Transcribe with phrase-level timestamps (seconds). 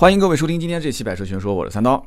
[0.00, 2.02] 欢迎各位收听今天这期《百车全说》，我是三刀。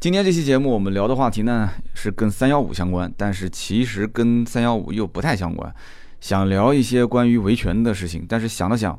[0.00, 5.70] 今天这期节目我们聊的话题呢是跟三幺五相关，但是其实跟三幺五又不太相关。
[6.18, 8.98] 想聊一些关于维权的事情，但是想了想，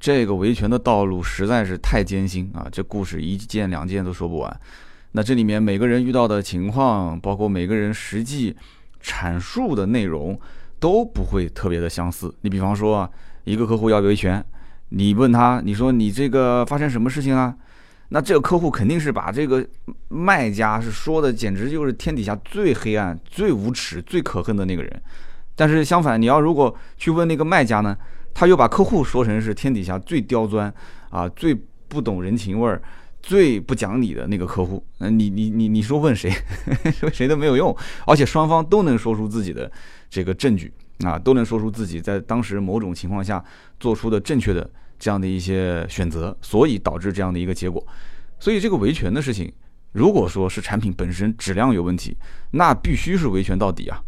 [0.00, 2.66] 这个维权的道路实在是太艰辛啊！
[2.68, 4.60] 这故事一件两件都说不完。
[5.12, 8.56] 那这里面每个人遇到的情况，包括每个人实际
[9.00, 10.36] 阐述的内容，
[10.80, 12.34] 都不会特别的相似。
[12.40, 13.10] 你比方说啊，
[13.44, 14.44] 一个客户要维权。
[14.94, 17.54] 你问他，你说你这个发生什么事情啊？
[18.10, 19.66] 那这个客户肯定是把这个
[20.08, 25.02] 卖家是说的，简直就是天底下最黑暗、最无耻、最可恨的那个人。
[25.56, 27.96] 但是相反，你要如果去问那个卖家呢，
[28.34, 30.72] 他又把客户说成是天底下最刁钻
[31.08, 31.54] 啊、最
[31.88, 32.82] 不懂人情味儿、
[33.22, 34.84] 最不讲理的那个客户。
[34.98, 36.30] 那你你你你说问谁，
[37.14, 37.74] 谁都没有用，
[38.06, 39.72] 而且双方都能说出自己的
[40.10, 40.70] 这个证据
[41.02, 43.42] 啊，都能说出自己在当时某种情况下
[43.80, 44.68] 做出的正确的。
[45.02, 47.84] 这样的一些选择，所以导致这样的一个结果。
[48.38, 49.52] 所以这个维权的事情，
[49.90, 52.16] 如果说是产品本身质量有问题，
[52.52, 54.00] 那必须是维权到底啊，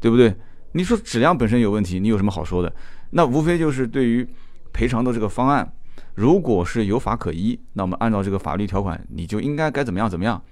[0.00, 0.34] 对不对？
[0.72, 2.74] 你说质量本身有问题，你有什么好说的？
[3.10, 4.26] 那无非就是对于
[4.72, 5.72] 赔偿的这个方案，
[6.16, 10.42] 如果是有法可依，那我们按照这个法律条款，你就应该该怎么样怎么样。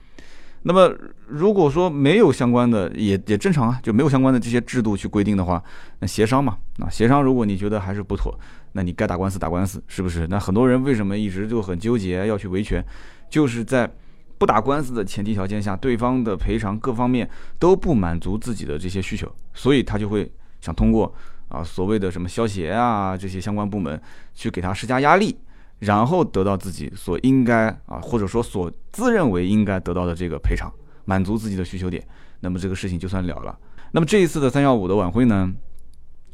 [0.62, 0.92] 那么
[1.28, 5.62] 如果说没有相关的，也也正常啊，就没有相关的这些制度去规定的话，
[6.00, 8.36] 那协商嘛，那协商如果你觉得还是不妥，
[8.72, 10.26] 那你该打官司打官司，是不是？
[10.28, 12.84] 那很多人为什么一直就很纠结要去维权，
[13.28, 13.90] 就是在
[14.38, 21.12] 不打官司的前提条件下，对方的赔偿各方面都不满足自己的这些需求，所以他就会想通过
[21.48, 24.00] 啊所谓的什么消协啊这些相关部门
[24.34, 25.36] 去给他施加压力。
[25.80, 30.68] 然后得到自己所应该啊，或者说所自认为应该得到的这个赔偿，
[31.04, 32.04] 满足自己的需求点，
[32.40, 33.56] 那么这个事情就算了了。
[33.92, 35.54] 那么这一次的三幺五的晚会呢，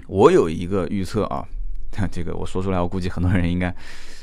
[0.06, 1.44] 我有一个预测啊，
[2.10, 3.74] 这个我说出来，我估计很多人应该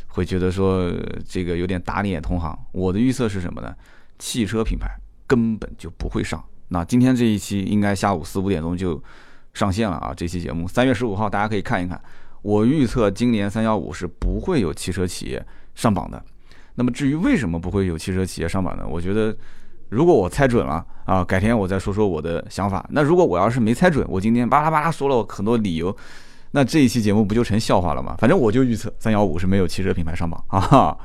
[0.08, 0.92] 会觉得说
[1.28, 2.58] 这个有点打脸同行。
[2.72, 3.74] 我的预测是什么呢？
[4.20, 4.88] 汽车品牌
[5.26, 6.44] 根本就不会上。
[6.70, 9.02] 那今天这一期应该下午四五点钟就
[9.54, 12.02] 上线了啊，这期节目三月十五号大家可以看一看。
[12.42, 16.24] 我预测今年三幺五是不会有汽车企业上榜的。
[16.76, 18.86] 那么至于为什么不会有汽车企业上榜呢？
[18.88, 19.36] 我觉得，
[19.90, 22.84] 如果我猜准了啊，改天我再说说我的想法。
[22.92, 25.96] 那如果我要是没猜准，我今天巴拉巴拉说了很多理由，
[26.52, 28.16] 那这一期节目不就成笑话了吗？
[28.20, 30.98] 反正我就预测三幺五是没有汽车品牌上榜 啊。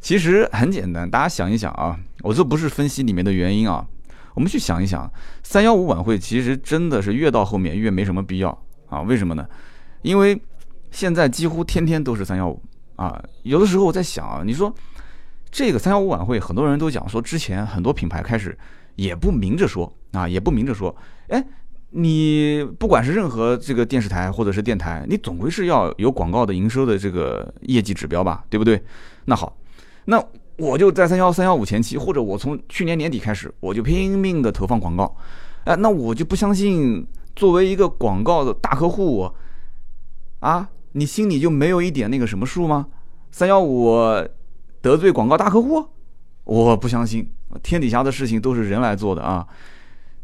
[0.00, 3.86] 其实很简单，大家想一想啊，我这不是分析里面的原因啊，
[4.34, 5.10] 我们去想一想，
[5.42, 8.50] 三幺五晚会其实真的是越到后面越没什么必要
[8.88, 9.00] 啊？
[9.02, 9.46] 为什么呢？
[10.02, 10.40] 因为
[10.90, 12.60] 现在几乎天天都是三幺五
[12.96, 13.22] 啊！
[13.44, 14.74] 有的时候我在想啊，你说
[15.50, 18.58] 这个三幺五晚会，很多人都讲说，之前很多品牌开始
[18.96, 20.94] 也不明着说啊，也不明着说，
[21.28, 21.42] 哎，
[21.92, 28.82] 你不管是任何这个电视台或者是电台，你总归是要有广告的营收的这个业绩指标吧，对不对？
[29.26, 29.56] 那好，
[30.06, 30.22] 那
[30.56, 35.16] 我就在三幺三幺五前期，或者我从去年年底开始，我就拼命的投放广告，
[35.64, 39.30] 哎，那我就不相信，作为一个广告的大客户
[40.40, 40.68] 啊。
[40.94, 42.86] 你心里就没有一点那个什么数吗？
[43.30, 43.96] 三幺五
[44.82, 45.82] 得罪广告大客户，
[46.44, 47.26] 我不相信。
[47.62, 49.46] 天底下的事情都是人来做的啊，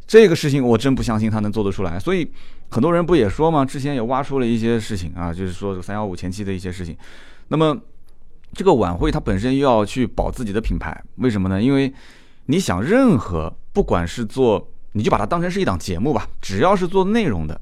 [0.08, 2.00] 这个事情我真不相信他能做得出来。
[2.00, 2.28] 所以
[2.68, 3.64] 很多人不也说吗？
[3.64, 6.96] 之前也挖出了一些事情啊，就是说三幺五前期的一些事情。
[7.48, 7.78] 那么
[8.54, 11.62] 这个晚会它本身又要去保自己的品牌，为什么呢？
[11.62, 11.92] 因为
[12.46, 17.60] 你想，任何不管是做，你就把它当成是一档节目吧，只要是做内容的。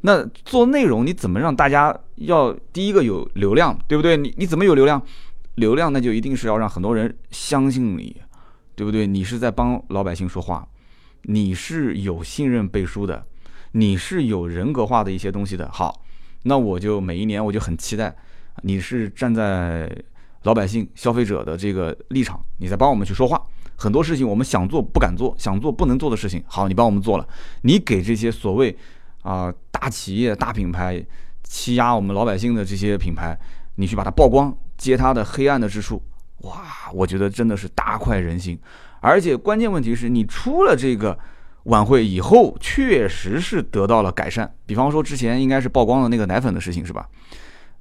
[0.00, 4.16] 那做内容，你怎么让大家要第一个有流量，对不对？
[4.16, 5.00] 你你怎么有流量？
[5.54, 8.16] 流量那就一定是要让很多人相信你，
[8.76, 9.06] 对不对？
[9.06, 10.64] 你是在帮老百姓说话，
[11.22, 13.26] 你是有信任背书的，
[13.72, 15.70] 你是有人格化的一些东西的。
[15.70, 16.02] 好，
[16.44, 18.14] 那我就每一年我就很期待，
[18.62, 19.90] 你是站在
[20.42, 23.42] 老百姓、消费者的这个立场，你在帮我们去说话。
[23.76, 27.28] 很多事情我们想做不敢做，想做不能做的事情，好，你帮我们做了，
[27.62, 28.76] 你给这些所谓。
[29.22, 31.04] 啊，大企业、大品牌
[31.42, 33.36] 欺压我们老百姓的这些品牌，
[33.74, 36.00] 你去把它曝光，揭它的黑暗的之处，
[36.42, 36.62] 哇，
[36.94, 38.58] 我觉得真的是大快人心。
[39.00, 41.18] 而且关键问题是你出了这个
[41.64, 44.50] 晚会以后，确实是得到了改善。
[44.66, 47.06] 比方说之前应该是曝光了那个奶粉的事情，是吧？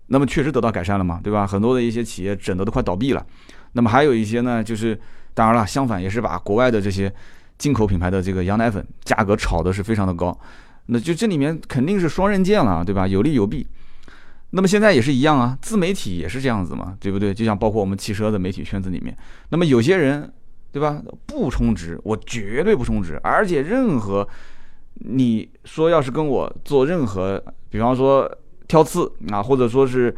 [0.08, 1.46] 那么确实得到改善了嘛，对吧？
[1.46, 3.26] 很多的一些企业整的都快倒闭了。
[3.74, 5.00] 那么还有一些呢，就是
[5.34, 7.14] 当然了，相反也是把国外的这些
[7.58, 10.38] 进口品牌的这个羊奶粉价格炒的是非常的高。
[10.86, 13.06] 那就这里面肯定是双刃剑了，对吧？
[13.06, 13.68] 有利有弊。
[14.52, 17.34] 那么现在也是一样啊，自媒体也是这样子嘛，对不对？
[17.34, 19.16] 就像包括我们汽车的媒体圈子里面，
[19.50, 20.32] 那么有些人，
[20.78, 21.02] 对吧？
[21.26, 23.20] 不充值，我绝对不充值。
[23.24, 24.28] 而且任何
[24.94, 28.32] 你说要是跟我做任何，比方说
[28.68, 30.16] 挑刺啊，或者说是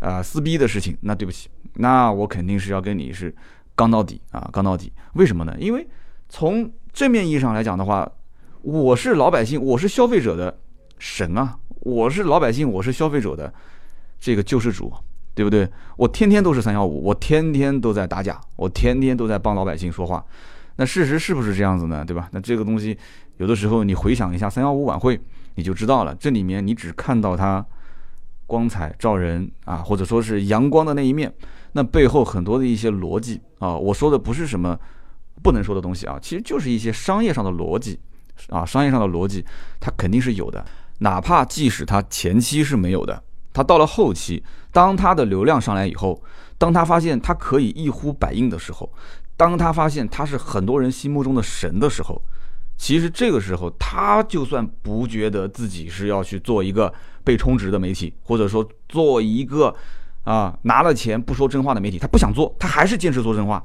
[0.00, 3.32] 啊撕逼的事情，那对不起，那我肯定是要跟你是
[3.76, 4.92] 刚到底啊，刚到底。
[5.14, 5.54] 为什么呢？
[5.56, 5.86] 因为
[6.28, 8.10] 从正面意义上来讲的话，
[8.62, 10.58] 我是老百姓，我是消费者的
[10.98, 13.54] 神啊，我是老百姓，我是消费者的
[14.18, 14.92] 这个救世主。
[15.34, 15.68] 对不对？
[15.96, 20.24] 我天天都是三幺五，我天天都在打假，我天天都在帮老百姓说话。
[20.76, 22.04] 那事实是不是这样子呢？
[22.04, 22.28] 对吧？
[22.32, 22.96] 那这个东西，
[23.36, 25.20] 有的时候你回想一下三幺五晚会，
[25.54, 26.14] 你就知道了。
[26.14, 27.64] 这里面你只看到它
[28.46, 31.32] 光彩照人啊，或者说是阳光的那一面，
[31.72, 34.78] 那背后很多的一些逻辑啊，我说的不是什么
[35.42, 37.98] 不能说的东西啊，其实就是一些商业上的逻辑
[38.48, 39.44] 啊，商业上的逻辑
[39.78, 40.64] 它肯定是有的，
[40.98, 43.22] 哪怕即使它前期是没有的。
[43.52, 46.22] 他到了后期，当他的流量上来以后，
[46.58, 48.92] 当他发现他可以一呼百应的时候，
[49.36, 52.20] 当他发现他是很多人心目中的神的时候，
[52.76, 59.74] 其实这个时候他就算不觉得自己是要去做一个被充值的媒体，或者说做一个
[60.24, 63.62] 啊拿了钱不说真话的媒体，他不想做，他还是坚持说真话。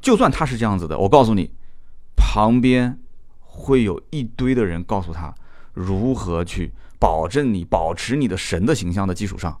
[0.00, 1.50] 就算他是这样子的，我告诉你，
[2.16, 2.98] 旁边
[3.40, 5.32] 会有一堆的人告诉他
[5.72, 6.72] 如何去。
[6.98, 9.58] 保证你保持你的神的形象的基础上，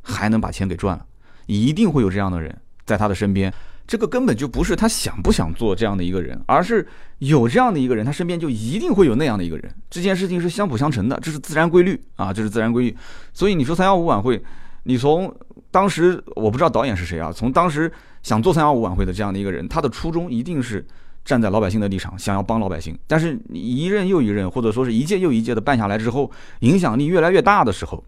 [0.00, 1.04] 还能把钱给赚了，
[1.44, 3.52] 一定会有这样的人在他的身边。
[3.86, 6.88] 这个根本就不是他想不想做这样的一个人，而是
[7.18, 9.70] 有这样的一个人，他身边就一定会有那样的一个人。
[9.90, 12.96] 这件事情是相辅相成的，这是自然规律啊，这是自然规律。
[13.34, 14.42] 所以你说三幺五晚会，
[14.84, 15.30] 你从
[15.70, 20.86] 当时我不知道导演是谁啊，从当时想做三幺五晚会的这样的一个人，他的初衷一定是。
[21.26, 26.30] 站在老百姓的立场，想要帮老百姓，但是一任又一任，或者说是一届又一届的办下来之后，
[26.60, 28.02] 影响力越来越大的时候，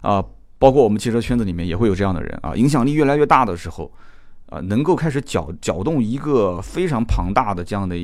[0.00, 0.22] 啊，
[0.58, 3.90] 包括我们汽车圈子里面也会有这样的人啊，影响力越来越大的时候，
[4.46, 7.96] 啊，能够开始搅搅动一个非常庞大的这样的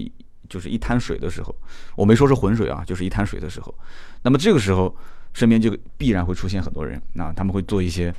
[0.48, 1.52] 就是一滩水的时候，
[1.96, 3.74] 我没说是浑水啊，就是一滩水的时候，
[4.22, 4.94] 那么这个时候
[5.32, 8.14] 身边就必然会出现很多人，那他们会做一些。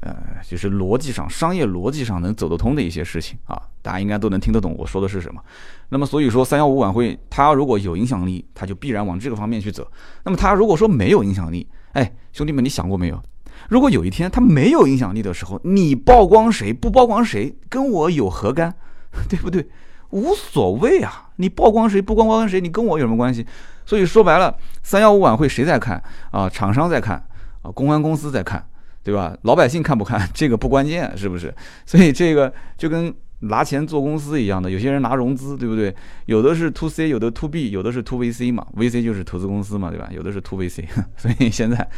[0.00, 0.16] 呃，
[0.46, 5.42] 就是逻辑上、商业逻辑上能走得通的一些事情啊，大家应该都能听得懂我说的是什么。
[5.88, 9.86] 那么，所以说三幺五晚会，它如果有影响力，它就必然往这个方面去走。
[10.24, 13.20] 那么，它如果说没有影响力，哎，兄弟们，你想过没有？
[13.68, 18.74] 如果有一天它没有影响力的时候，你曝光谁不曝光谁，跟我有何干？
[19.28, 19.68] 对不对？
[20.10, 23.44] 无所谓啊，你曝光谁不曝光谁，你跟我有什么关系？
[23.84, 26.48] 所以说白了，三幺五晚会谁在看啊？
[26.48, 27.16] 厂商在看
[27.62, 28.64] 啊，公关公司在看。
[29.08, 29.34] 对吧？
[29.44, 31.54] 老百姓看不看 这个不关键，是不是？
[31.86, 33.10] 所以这个就跟
[33.40, 35.94] 拿钱做公司一样的，有些人拿融资，对不对？
[36.26, 40.10] 有的是 to C，有的 to B，有的是 to VC 嘛，VC 就是投资公司嘛，对吧？
[40.14, 40.84] 有的是 to VC，
[41.16, 41.88] 所以现在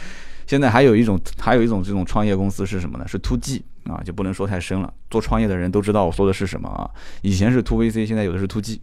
[0.47, 3.09] 现在还有一种还有一种这种创业公司是什么呢？
[3.09, 4.95] 是 to G 啊，就不能说太深了。
[5.11, 6.89] 做创业的人都知道我说的是什么啊。
[7.23, 8.81] 以前是 to VC，现在有的是 to G，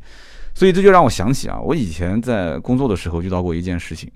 [0.53, 4.12] 所以这就让我想起啊，我以前在工作的时候遇到过一件事情，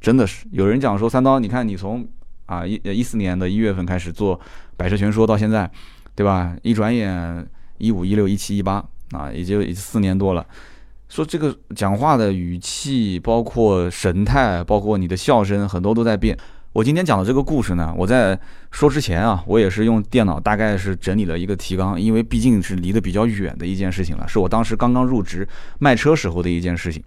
[0.00, 2.06] 真的是有人讲说三刀，你看你从
[2.46, 4.40] 啊，一一四年的一月份开始做
[4.76, 5.70] 百车全说到现在，
[6.14, 6.56] 对吧？
[6.62, 7.46] 一转眼
[7.78, 10.46] 一五一六一七一八啊，也就四年多了。
[11.08, 16.36] 说这个讲话的语气，包括神态，包括你的笑声，很多都在变。
[16.72, 18.38] 我今天讲的这个故事呢，我在
[18.70, 27.02] 说之前啊，我也是用电脑大概是整理了一个提纲，因为毕竟是离得比较远的一件事情了，是我当时刚刚入职卖车时候的一件事情。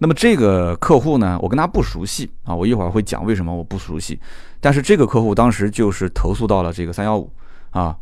[0.00, 4.18] 那么这个客户呢，我跟他不熟悉啊，我一会儿会讲为什么我不熟悉。
[4.60, 7.28] 但是这个客户当时就是投诉到了这个三幺五，
[7.70, 7.96] 啊，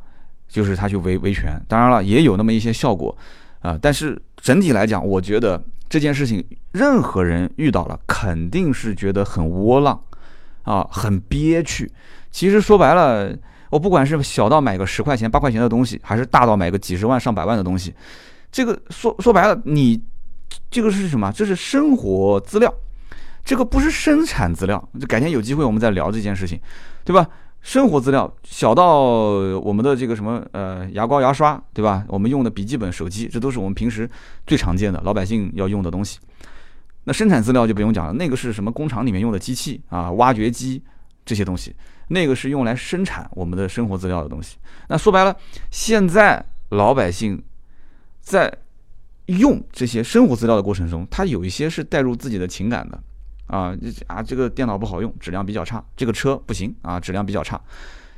[0.46, 1.58] 就是他去维维权。
[1.66, 3.16] 当然了，也有那么一些效果，
[3.60, 9.98] 啊，但是整体来讲，我觉得这件事情任何人遇到了，肯定是觉得很窝囊，
[10.64, 11.90] 啊，很憋屈。
[12.30, 13.34] 其实说白了，
[13.70, 17.94] 我不管是小到买个十块钱、八块钱的东西，还是大到买个几十万、上百万的东西，
[18.52, 19.98] 这个说说白了，你。
[20.70, 21.32] 这个是什么？
[21.32, 22.72] 这是生活资料，
[23.44, 24.88] 这个不是生产资料。
[25.00, 26.60] 就改天有机会我们再聊这件事情，
[27.04, 27.26] 对吧？
[27.62, 32.04] 生活资料小到我们的这个什么呃牙膏牙刷，对吧？
[32.08, 34.08] 我们用的笔记本、手机，这都是我们平时
[34.46, 36.20] 最常见的老百姓要用的东西。
[37.04, 40.80] 那生产资料就不用讲了，那个是什么工厂里面用的机器啊、挖掘机
[41.24, 41.74] 这些东西，
[42.08, 44.58] 那个是用来生产我们的生活资料的东西。
[44.88, 45.34] 那说白了，
[45.70, 47.42] 现在老百姓
[48.20, 48.52] 在。
[49.26, 53.02] 用这些生活资料的过程中，它有一些是带入自己的情感的，
[53.46, 57.60] 啊啊，这个电脑不好用，质量比较差；这个车不行啊，质量比较差。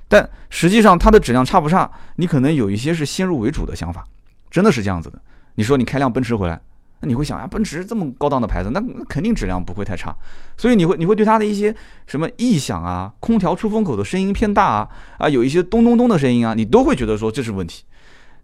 [0.06, 4.06] 但实际上它的质量差不差，你可能有一些是先入为主的想法，
[4.50, 5.20] 真的是这样子的。
[5.54, 6.60] 你说你开辆奔驰回来，
[7.00, 10.14] 那你会想啊，奔驰这么高档的牌子，那那肯定质量不会太差。
[10.56, 11.74] 所以你会你会对它的一些
[12.06, 14.88] 什么异响啊，空调出风口的声音偏大啊，
[15.18, 17.84] 啊，有一些咚咚咚的声音啊，你都会觉得说这是问题。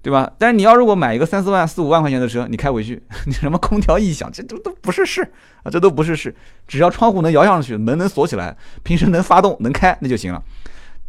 [0.04, 0.30] 对吧？
[0.36, 5.22] 但是你要如果买一个三四万、四五万块钱的车，你开回去， 你什么空调异响，这都都不是事
[5.62, 6.36] 啊，这都不是事。
[6.68, 10.42] 只要窗户能摇上去，门能锁起来，平时能发动、能开，那就行了。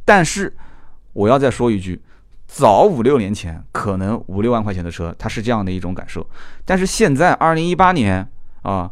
[0.05, 0.55] 但是
[1.11, 2.01] 我要再说一句，
[2.47, 6.25] 早五六年前可能五六万块钱的车，它是这样的一种感受，
[6.63, 8.25] 但是现在二零一八年
[8.61, 8.89] 啊，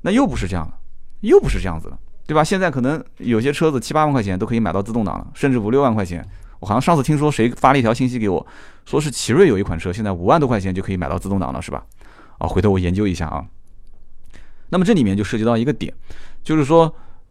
[0.00, 0.72] 那又不是这样了，
[1.20, 2.42] 又不是这样子了，对吧？
[2.42, 6.26] 现在可能有些车子七八万块钱都可以买到自动挡了，甚至五六万块钱。
[6.64, 8.44] 我好像上次听说谁发了一条信息给我，
[8.86, 11.84] 说是奇瑞有一款车，现在五万多块钱就可以买到自动挡了，是吧？
[12.38, 13.44] 啊，回头我研究一下啊。
[14.70, 15.92] 那么这里面就涉及到一个点，
[16.42, 16.86] 就是说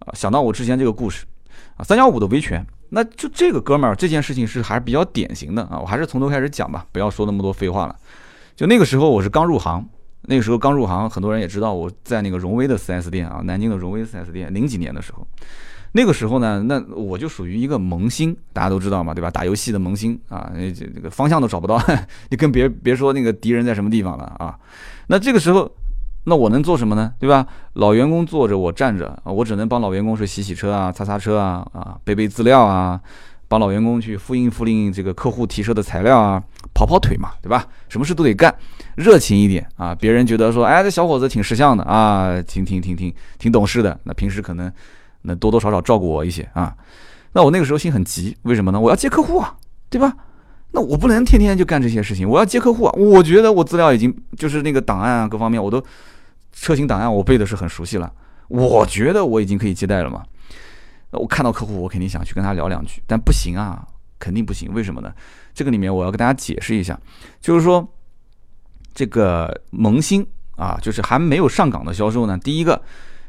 [0.06, 1.26] 啊，想到我之前这个故事
[1.78, 5.80] 啊，三幺五的维权，那就这个哥们儿这件事情是还是比较典型的啊。
[5.80, 7.96] 我还是从头开始讲吧，不要说那么多废话了。
[8.56, 9.84] 就那个时候我是刚入行，
[10.22, 15.26] 那个时候刚入行，很多人也知道我在那个荣威的 4S 店啊，南京的荣威 4S 店，零几年的时候。
[15.96, 19.30] 那个时候呢，那我就属于一个萌新，大家都知道嘛，对吧？
[19.30, 21.80] 打游戏的萌新啊，这这个方向都找不到，
[22.30, 24.58] 你更别别说那个敌人在什么地方了啊。
[25.08, 25.72] 那这个时候，
[26.24, 27.14] 那我能做什么呢？
[27.20, 27.46] 对吧？
[27.74, 33.00] 老员工坐着，我站着，我只能帮老员工是洗洗车啊、擦擦车啊、啊背背资料啊，
[33.48, 36.42] 帮老员工去复印复印这个客户提车的材料啊，
[36.74, 37.68] 跑跑腿嘛，对吧？
[37.88, 38.52] 什么事都得干，
[38.96, 39.94] 热情一点啊。
[39.94, 44.00] 别人觉得说，哎，这小伙子挺识相的啊，挺挺挺挺挺懂事的。
[44.06, 44.74] 那平时可能。
[45.24, 46.76] 那多多少少照顾我一些啊，
[47.32, 48.80] 那我那个时候心很急，为什么呢？
[48.80, 49.56] 我要接客户啊，
[49.90, 50.16] 对吧？
[50.72, 52.92] 那我不能天天就干这些事情，我要接客户啊。
[52.98, 55.84] 我觉得我资料已经就是那个档案啊，各方面我都
[56.52, 58.12] 车型档案我背的是很熟悉了，
[58.48, 60.24] 我觉得我已经可以接待了嘛。
[61.12, 63.88] 我看到客户，我肯定想去跟他聊两句，但不行啊，
[64.18, 64.74] 肯定不行。
[64.74, 65.14] 为什么呢？
[65.54, 67.00] 这个里面我要跟大家解释一下，
[67.40, 67.88] 就是说
[68.96, 70.26] 这个萌新
[70.56, 72.82] 啊，就是还没有上岗的销售呢，第一个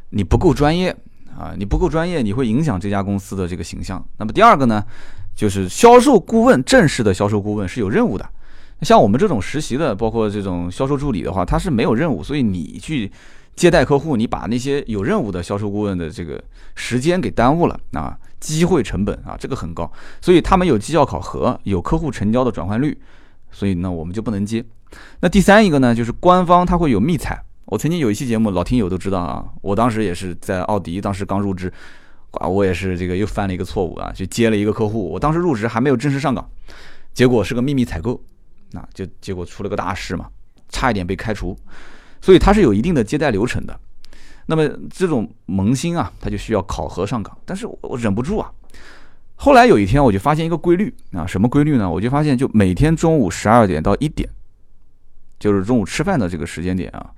[0.08, 0.96] 你不够专业。
[1.38, 4.04] 啊，你不够专业，你会影响这家公司的这个形象。
[4.18, 4.84] 那么第二个呢，
[5.34, 8.28] 就是销售顾问，正式的销售顾问是有任务的。
[8.82, 13.10] 像我们这种实习的，包括这种销售助理的话，他是没有任务，所以你去
[13.56, 16.42] 接待客户，你把那些有任务的销售顾问的这个
[16.74, 19.90] 时间给耽误了啊，机会成本啊，这个很高。
[20.20, 22.98] 所以他们有绩效考核，有客户成交的转换率，
[23.50, 24.64] 所以呢，我们就不能接。
[25.20, 27.42] 那第三一个呢，就是官方他会有密采。
[27.66, 29.44] 我曾经有一期节目，老听友都知道啊。
[29.62, 31.72] 我当时也是在奥迪，当时刚入职，
[32.32, 35.08] 啊，我也是这个又犯了一个错误啊，去接了一个客户。
[35.10, 36.48] 我当时入职还没有正式上岗，
[37.12, 38.22] 结果是个秘密采购，
[38.72, 40.28] 那就结果出了个大事嘛，
[40.68, 41.56] 差一点被开除。
[42.20, 43.78] 所以它是有一定的接待流程的。
[44.46, 48.52] 那么这种萌新啊，他就需要考核上岗，但是我忍不住啊。
[49.36, 51.90] 后来有一天我就发现一个规律啊，什么规律呢？
[51.90, 54.28] 我就发现就每天中午十二点到一点，
[55.38, 57.10] 就是中午吃饭的这个时间点啊。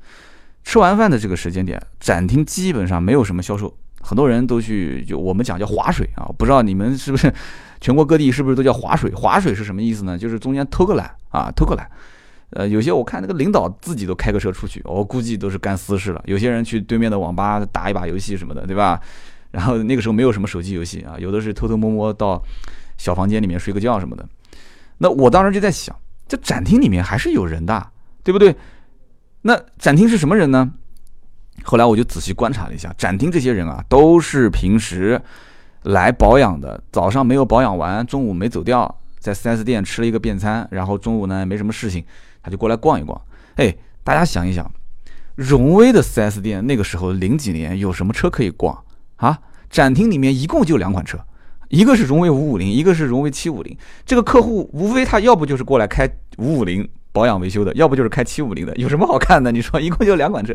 [0.66, 7.32] 吃完饭的这个时间点，展厅基本上没有什么销售，很多人都去就我们讲叫划水啊，不知道你们是不是
[7.80, 9.08] 全国各地是不是都叫划水？
[9.14, 10.18] 划水是什么意思呢？
[10.18, 11.88] 就是中间偷个懒啊，偷个懒。
[12.50, 16.20] 呃，有些我看那个领导自己都开个车出去，我估计都是干私事了。
[16.26, 19.00] 有些人去对面的网吧打一把游戏什么的，对吧？
[19.52, 22.42] 然后那个时候没有什么手机游戏啊，有的是偷偷摸摸到
[22.98, 24.28] 小房间里面睡个觉什么的。
[24.98, 25.94] 那我当时就在想，
[26.26, 27.86] 这展厅里面还是有人的，
[28.24, 28.56] 对不对？
[29.46, 30.72] 那展厅是什么人呢？
[31.62, 35.22] 后来我就仔细观察了一下，展厅这些人啊，都是平时
[35.84, 36.82] 来保养的。
[36.90, 42.04] 早上没有保养完，中午没走掉，在 4S 店吃了一个便餐，然后中午呢没什么事情，
[42.42, 43.20] 他就过来逛一逛。
[43.54, 43.72] 哎，
[44.02, 44.68] 大家想一想，
[45.36, 48.76] 荣威的 4S 店那个时候零几年有什么车可以逛
[49.14, 49.38] 啊？
[49.70, 51.20] 展厅里面一共就两款车，
[51.68, 53.76] 一个是荣威550，一个是荣威750。
[54.04, 56.88] 这个客户无非他要不就是过来开550。
[57.16, 59.50] 保养维修的，要不就是开七五零的， 有什么好看的？
[59.56, 60.54] 你说一共就两款车，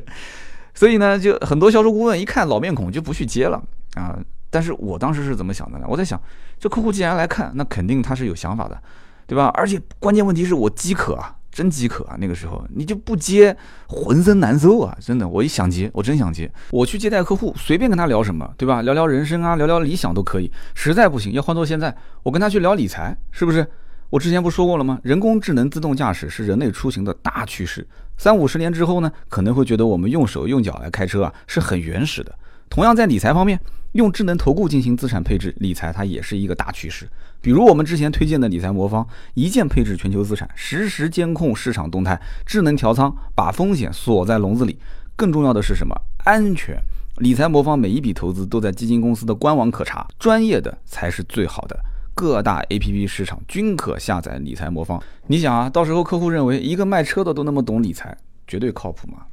[0.75, 3.59] 所以呢，就很多销售顾问一看老面孔就不去接了
[3.95, 4.15] 啊。
[4.51, 5.87] 但是我当时是怎么想的呢？
[5.89, 6.21] 我在想，
[6.59, 8.79] 这客户既然来看，那肯定他是有想法的，
[9.25, 9.47] 对吧？
[9.55, 12.15] 而且关键问题是我饥渴啊，真饥渴啊！
[12.19, 13.55] 那个时候你就不接，
[13.87, 14.95] 浑身难受啊！
[14.99, 16.51] 真的，我一想接，我真想接。
[16.69, 18.81] 我去接待客户，随便跟他聊什么，对吧？
[18.83, 20.51] 聊聊人生啊，聊聊理想都可以。
[20.75, 23.65] 实在不行，要换做现在，我跟他去聊理财，是不是？
[24.11, 24.99] 我之前不说过了吗？
[25.03, 27.87] 人工智能自动驾驶是人类出行的大趋势。
[28.17, 32.35] 三五十年之后呢，可能会觉得我们用手用脚来开车啊是很原始的。
[32.69, 33.57] 同样在理财方面，
[33.93, 37.07] 用智能投顾进行资产配置理财，它也是一个大趋势。
[37.39, 44.77] 比如我们之前推荐的理财魔方，一键配置全球资产，实时监控市场动态，智能调仓，把风险锁在笼子里。
[45.15, 45.95] 更重要的是什么？
[46.25, 46.77] 安全。
[47.19, 51.79] 理财魔方每一笔投资都在基金公司的官网可查，专业的才是最好的。
[52.21, 55.01] 各大 APP 市场均可下载理财魔方。
[55.25, 59.25] 你想啊，到时候客户认为一个卖车的都那么懂理财，绝对靠谱嘛？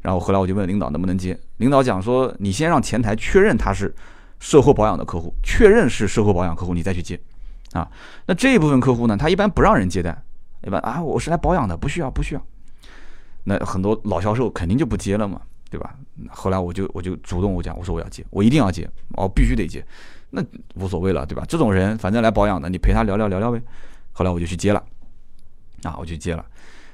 [0.00, 3.94] 然后后来我就问领导能不能接，领导讲说你先让前台确认他是
[4.38, 7.20] 售后保养的客户，确认是售后保养客户，你再去接
[7.72, 7.86] 啊。
[8.24, 10.16] 那这一部分客户呢，他一般不让人接待，
[10.66, 12.42] 一般啊我是来保养的，不需要不需要。
[13.44, 15.42] 那很多老销售肯定就不接了嘛。
[15.70, 15.94] 对吧？
[16.28, 19.80] 后来我就我就主动我讲，我说我要接，我一定要接，哦，必须得接，
[20.30, 20.42] 那
[20.74, 21.44] 无所谓了，对吧？
[21.48, 23.60] 这种人反正来保养的，你陪他聊聊聊聊呗。
[24.12, 24.82] 后来我就去接了，
[25.82, 26.44] 啊，我去接了。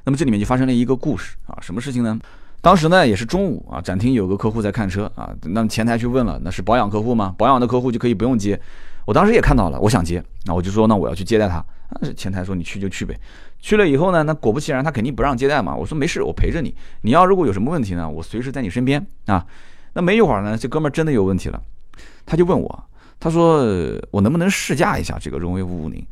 [0.05, 2.19] 那么这里面就发生了一个故事啊，什么事情呢？
[2.63, 7.35] 当时呢也是中午啊，展厅有个客户在看车啊，那么前台去问了，那是保养客户吗？
[7.37, 8.61] 保养的客户就可以不用接。
[9.05, 11.65] 我当时也看到了，我想接，那我就说那我要去接待他。
[12.17, 13.17] 前台说你去就去呗。
[13.61, 15.77] 去了以后呢，那果不其然，他肯定不让接待嘛。
[15.77, 16.75] 我说没事，我陪着你。
[17.03, 19.47] 你要如果有什么问题呢，我随时在你身边啊。
[19.93, 21.63] 那没一会儿呢，这哥们儿真的有问题了，
[22.27, 22.85] 他就问我，
[23.19, 23.65] 他说
[24.11, 26.07] 我能不能试驾一下这个荣威五五零？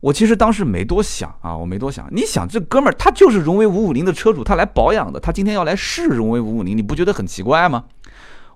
[0.00, 2.06] 我其实当时没多想啊，我没多想。
[2.12, 7.84] 你想这哥们儿他就是荣威五五零的车主，他来保养的，他今天要来试荣威五五零，你不觉得很奇怪吗？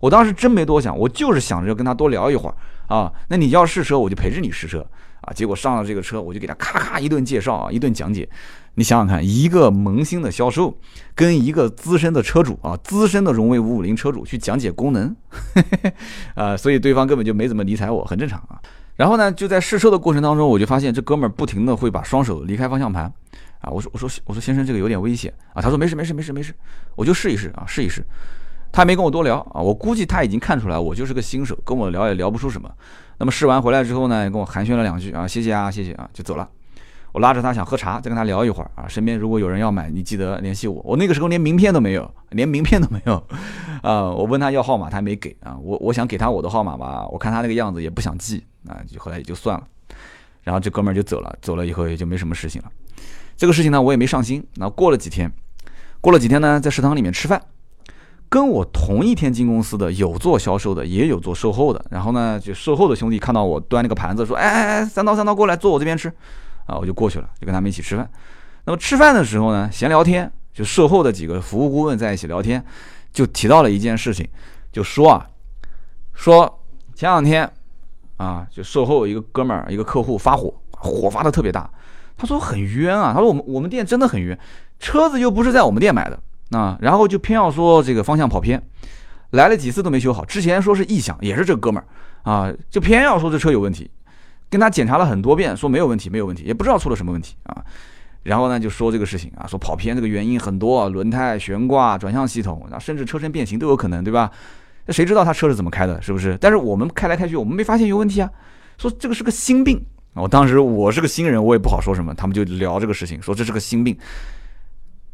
[0.00, 2.54] 我当时真没多想，我就是想着跟他多聊一会儿
[2.94, 3.12] 啊。
[3.28, 4.86] 那你要试车，我就陪着你试车。
[5.22, 8.26] 啊，结果上了这个车，我就给他咔咔一顿介绍啊，一顿讲解。
[8.80, 10.74] 你想想看，一个萌新的销售
[11.14, 15.14] 跟一个资深的车主啊，资深的荣威五五零车主去讲解功能，
[16.34, 18.58] 啊，所以对方根本就没怎么理睬我，很正常啊。
[18.96, 23.04] 然后呢，就在试车的过程当中，我就发现这哥们儿不停的会把双手离开方向盘，
[23.60, 26.54] 啊，我说我说我说先生这个有点危险啊，他说没事没事没事没事，
[26.96, 28.02] 我就试一试啊试一试。
[28.72, 32.70] 他没跟我多聊啊，我估计他已经看出来我就是个新手，跟我聊也聊不出什么。
[33.18, 36.48] 那么试完回来之后呢，跟我寒暄了两句啊，谢谢啊，谢谢啊，就走了。
[37.12, 38.86] 我拉着他想喝茶，再跟他聊一会儿啊。
[38.86, 40.80] 身边如果有人要买，你记得联系我。
[40.84, 43.14] 我那个时候连名片都没有，连名片都没有
[43.82, 44.04] 啊。
[44.10, 45.56] 我问他要号码，他没给啊。
[45.62, 49.66] 我我想给他我的号码吧，我看他那个样子也不想记啊，就后来也就算了。
[50.42, 52.70] 然后这哥们儿就走了，走了以后也就没什么事情了。
[53.36, 54.46] 这个事情呢，我也没上心。
[54.54, 55.30] 那过了几天，
[56.00, 57.40] 过了几天呢，在食堂里面吃饭。
[58.28, 61.84] 跟我同一天进公司的有做销售的，也有做售后的。
[61.90, 66.12] 然后呢，就售后的兄弟看到我端那个盘子，说：“哎哎哎，三刀三刀过来坐我这边吃。”
[66.70, 68.08] 啊，我就过去了，就跟他们一起吃饭。
[68.64, 72.64] 那么吃饭的时候呢，闲聊天，就售后的几个服务顾问在一起聊天，
[73.12, 74.28] 就提到了一件事情，
[74.70, 75.26] 就说啊，
[76.14, 76.60] 说
[76.94, 77.50] 前两天
[78.16, 81.68] 啊，就售后一个哥们儿，一个客户发火，火发的特别大。
[82.16, 84.38] 他说很冤啊，他说我们我们店真的很冤，
[84.78, 86.18] 车子又不是在我们店买的。
[86.50, 88.60] 啊，然后就偏要说这个方向跑偏，
[89.30, 90.24] 来了几次都没修好。
[90.24, 91.86] 之前说是异响，也是这哥们儿
[92.28, 93.88] 啊，就偏要说这车有问题，
[94.50, 97.64] 跟他检查了很多遍，说没有问题，没有问题，也不知道出了什么问题啊。
[98.24, 104.30] 然后呢，就说这个事情啊，说跑偏这个原因很多，轮胎、悬挂、转向系统，甚至车身变形都有可能，对吧？
[104.84, 106.36] 那谁知道他车是怎么开的，是不是？
[106.38, 108.30] 但是我们开来开去，我们没发现有问题啊。
[108.76, 109.82] 说这个是个心病。
[110.14, 113.96] 我当时我是个新人，我也不好说什么，他们就聊这个事情，说这是个心病。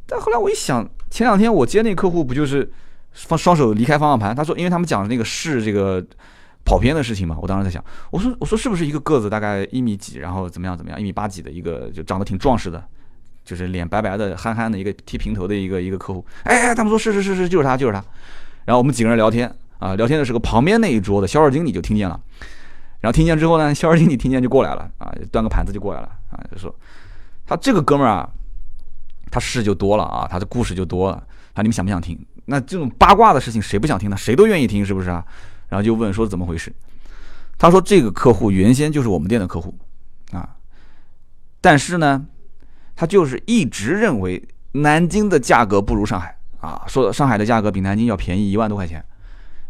[0.07, 2.68] 但后来我一想，前两天我接那客户不就是
[3.12, 4.35] 放双手离开方向盘？
[4.35, 6.05] 他说，因为他们讲的那个是这个
[6.66, 7.38] 跑偏的事情嘛。
[7.40, 12.85] 我当时在想，我说我说是不是一个个子大概一米几，然后怎么样怎么样，一米八几的一个就长得挺壮实的，
[13.44, 16.22] 就是脸白白的、憨憨的一个剃平头的一个一个客户。
[16.42, 18.05] 哎哎，他们说是是是是，就是他就是他。
[18.66, 22.20] 然后我们几个人聊天啊，聊天的时候旁边那一桌的销售经理就听见了，
[23.00, 26.74] 然后听见之后呢，销售经理听见就过来了啊，端个盘子就过来了啊，就说
[27.46, 28.29] 他这个哥们儿啊。
[29.29, 31.16] 他事就多了啊，他的故事就多了
[31.52, 32.16] 啊，你们想不想听？
[32.44, 34.16] 那这种八卦的事情谁不想听呢？
[34.16, 35.22] 谁都愿意听，是不是啊？
[35.68, 36.72] 然后就问说怎么回事？
[37.59, 39.74] 他说这个客户原先就是我们店的客户
[40.33, 40.48] 啊，
[41.61, 42.26] 但是呢，
[42.94, 49.05] 他就是一直认为南京的价格不如上海啊，说上海的价格比南京要便宜一万多块钱。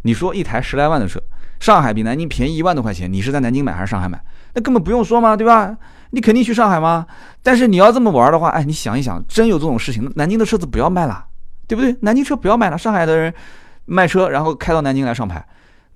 [0.03, 1.21] 你说一台十来万的车，
[1.59, 4.21] 上海比南京便宜一万多块钱，你是在南京买还是上海买？
[4.55, 5.77] 那根本不用说嘛，对吧？
[6.11, 7.05] 你肯定去上海吗？
[7.43, 11.27] 但是你要这么玩的话，哎，你想一想，真有这种事情，南京的车子不要卖了，
[11.67, 11.97] 对不对？
[12.03, 13.35] 南京车不要卖了，上海的人
[13.85, 15.45] 卖车，然后开到南京来上牌，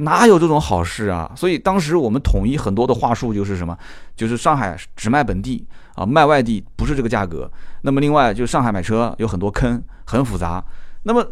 [0.01, 1.31] 哪有这种好事啊？
[1.37, 3.77] 所以当时我们统一很多的话术就是什么？
[4.17, 7.51] 就是上海只卖本地啊，卖外地不是这个价格。
[7.83, 10.63] 那么另外就上海买车有很多坑，很复杂。
[11.03, 11.27] 那么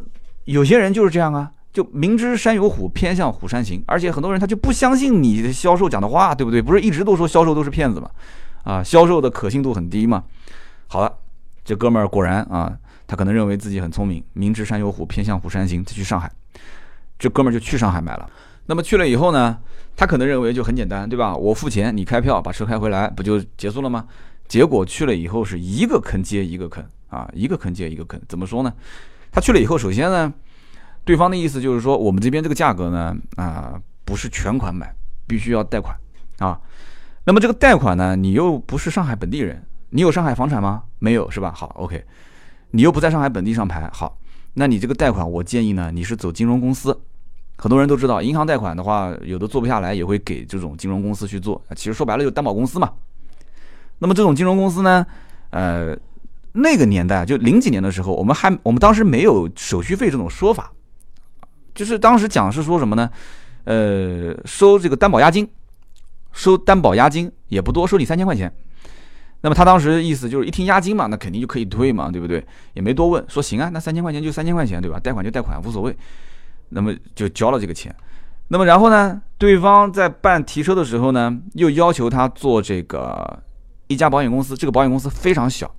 [0.44, 3.82] 有些人就是这样啊，就明知山有虎，偏向虎山行。
[3.86, 6.60] 而且很多人他就不相信你的销售讲的话，对不对？
[6.60, 8.10] 不是一直都说销售都是骗子吗？
[8.64, 10.24] 啊，销售的可信度很低嘛。
[10.88, 11.10] 好了，
[11.64, 12.76] 这哥们儿果然啊，
[13.06, 16.30] 他可能认为自己很聪明，明知山有虎，偏向虎山行，他去上海。
[17.18, 18.28] 这哥们儿就去上海买了。
[18.68, 19.58] 那么去了以后呢，
[19.96, 21.34] 他可能认为就很简单，对吧？
[21.34, 24.06] 我付钱，你开票，把车开回来，不就结束了吗？
[24.46, 28.20] 结果去了以后是一个坑接一个坑啊，一个坑接一个坑。
[28.28, 28.70] 怎么说呢？
[29.32, 30.30] 他去了以后，首先呢，
[31.02, 34.94] 对方的意思就是说，我们这边这个价格呢，啊，不是全款买，
[35.26, 35.96] 必须要贷款
[36.38, 36.60] 啊。
[37.24, 38.14] 那么这个贷款呢？
[38.14, 40.82] 你又不是上海本地人，你有上海房产吗？
[40.98, 41.52] 没有是吧？
[41.56, 42.04] 好，OK，
[42.72, 44.18] 你又不在上海本地上牌，好，
[44.52, 46.98] 那你这个贷款，我建议呢，你是走金融公司。
[47.60, 51.60] 很多人都知道，银行贷款的话，有的做不下来，也会给这种金融公司去做。
[51.74, 52.92] 其实说白了，就担保公司嘛。
[53.98, 55.04] 那么这种金融公司呢，
[55.50, 55.98] 呃，
[56.52, 60.70] 那个年代就零几年的时候，我们还我们当时没有手续费这种说法
[61.74, 63.10] 就是当时讲是说什么呢？
[63.64, 65.48] 呃，收这个担保押金，
[66.32, 68.52] 收担保押金也不多，收你三千块钱。
[69.40, 72.44] 那么他当时意思就是一听押金嘛，那肯定就可以退嘛，对不对？
[72.74, 74.98] 也没多问，说行啊，那三千块钱就三千块钱，对吧？
[75.00, 75.96] 贷款就贷款，无所谓。
[76.70, 77.94] 那么就交了这个钱。
[78.48, 83.42] 那么然后呢，对方在办提车的时候呢，又要求他做这个
[83.86, 85.70] 一家保险公司，这个保险公司非常小，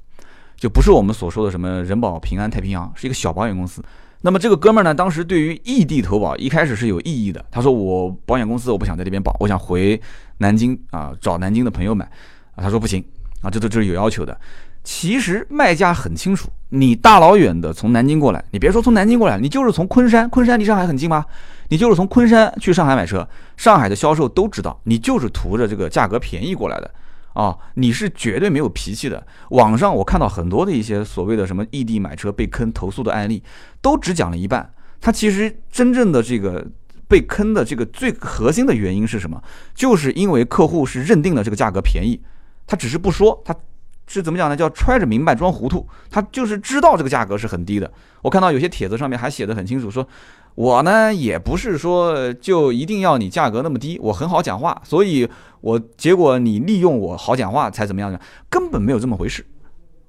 [0.56, 3.84] 就不是我们所说的什么人保、平安、太平洋，是一个小保险公司。
[4.22, 10.00] 那么这个哥们儿呢，当时对于异地投保一开始是有异议的，他说我保险公司我不想在这边保，我想回
[10.38, 12.06] 南京啊找南京的朋友买
[12.56, 13.04] 啊，他说不行。
[13.42, 14.38] 啊，这都这是有要求的。
[14.92, 21.24] 其实卖家很清楚，你大老远的从南京过来，你别说从南京过来，你就是从昆山，昆山离上海很近吗？
[21.68, 23.26] 你就是从昆山去上海买车，
[23.56, 26.92] 上海的销售都知道，你就是图着这个价格便宜过来的
[27.34, 29.24] 啊，你是绝对没有脾气的。
[29.52, 33.44] 网上我看到很多的一些所谓的什么异地买车被坑投诉的案例，
[33.82, 34.74] 都只讲了一半。
[35.00, 36.66] 他其实真正的这个
[37.08, 39.40] 被坑的这个最核心的原因是什么？
[39.76, 42.20] 就是因为客户是认定了这个价格便宜。
[42.66, 43.56] 他只是不说，他
[44.10, 44.58] 是怎么讲呢？
[44.58, 45.88] 叫揣着明白装糊涂。
[46.10, 47.90] 他就是知道这个价格是很低的。
[48.24, 50.06] 我看到有些帖子上面还写的很清楚，说
[50.56, 55.30] 我呢也不是说就一定要你价格那么低，我很好讲话，所以
[55.62, 58.20] 我结果你利用我好讲话才怎么样呢？
[58.50, 59.46] 根本没有这么回事。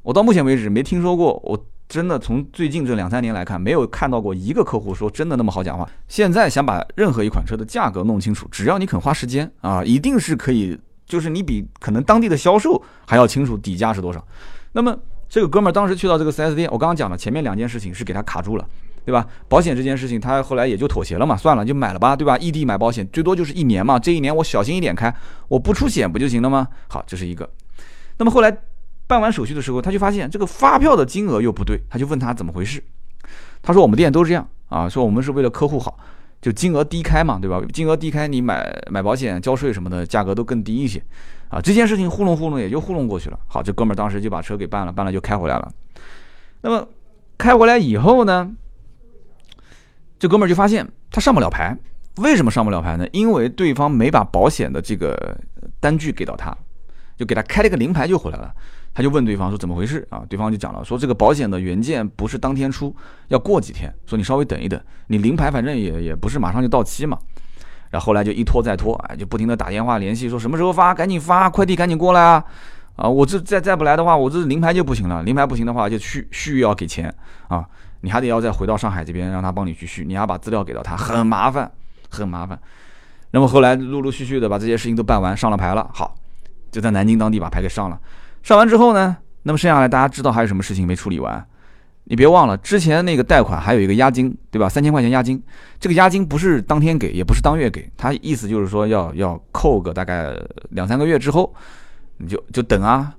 [0.02, 5.86] 我到目前为止没听说过，我真的从最近这两三年来看，没有看到过一个客户说真的那么好讲话。
[6.08, 10.78] 现在想把任何一款车的价格弄清楚，只要你肯花时间啊，一定是可以。
[11.10, 14.24] 就是你比可能当地的销售还要清楚底价是多少。
[14.70, 14.96] 那么
[15.28, 18.64] 这个哥们儿当时去到这个 4S 店，我刚刚讲了前面两件事情是给他卡住了，
[19.04, 19.26] 对吧？
[19.48, 22.38] 保险这件事情他后来也就妥协了嘛，算了就买了吧，对吧？
[22.38, 25.12] 异地买保险最多就是一年嘛，这一年我小心一点开，
[25.48, 26.68] 我不出险不就行了吗？
[26.88, 27.50] 好，这是一个。
[28.18, 28.56] 那么后来
[29.08, 32.82] 办完手续的时候，他就发现这个发票的金额又不对，他就问他怎么回事。
[33.60, 35.98] 他说我们店都是这样啊，说我们是为了客户好。
[36.40, 37.60] 就金额低开嘛，对吧？
[37.72, 41.02] 金额低开，你买买保险、交税什么的，价格都更低一些，
[41.48, 43.38] 啊，这件事情糊弄糊弄也就糊弄过去了。
[43.46, 45.70] 好，这哥们儿当时就把车给办了，办了就开回来了。
[46.62, 46.88] 那么
[47.36, 48.50] 开回来以后呢，
[50.18, 51.76] 这哥们儿就发现他上不了牌。
[52.16, 53.06] 为什么上不了牌呢？
[53.12, 55.38] 因为对方没把保险的这个
[55.78, 56.54] 单据给到他，
[57.16, 58.52] 就给他开了个临牌就回来了。
[58.92, 60.22] 他就问对方说怎么回事啊？
[60.28, 62.94] 对方就讲了说这个保险的原件不是当天出，
[63.28, 63.92] 要过几天。
[64.06, 67.18] 说你稍微等一等，你临牌反正也也不是马上就到期嘛。
[67.90, 72.44] 然后后来就一拖再拖，哎，就不停的打电话联系，说什么时候发，赶紧发，快递赶紧过来啊！
[72.94, 75.22] 啊，我这再再不来的话，我这临牌就不行了。
[75.24, 77.12] 临牌不行的话，就续续要给钱
[77.48, 77.66] 啊，
[78.02, 81.70] 你还得要再回到上海这边让他帮你去续，你要把资料给到他，很麻烦，
[82.10, 82.56] 很麻烦。
[83.32, 86.14] 那么后来陆陆续续的把这些事情都办完，上了牌了，好，
[86.70, 87.98] 就在南京当地把牌给上了。
[88.42, 91.44] 上完之后呢，那么剩下来大家知道还有什么事情没处理完？
[92.04, 94.68] 你别忘了之前那个贷款还有一个押金，对吧？
[94.68, 95.40] 三千块钱押金，
[95.78, 100.34] 这个押金不是当天给，也不是当月给，他意思就是说要要扣个大概
[100.70, 101.54] 两三个月之后，
[102.16, 103.14] 你就就等啊。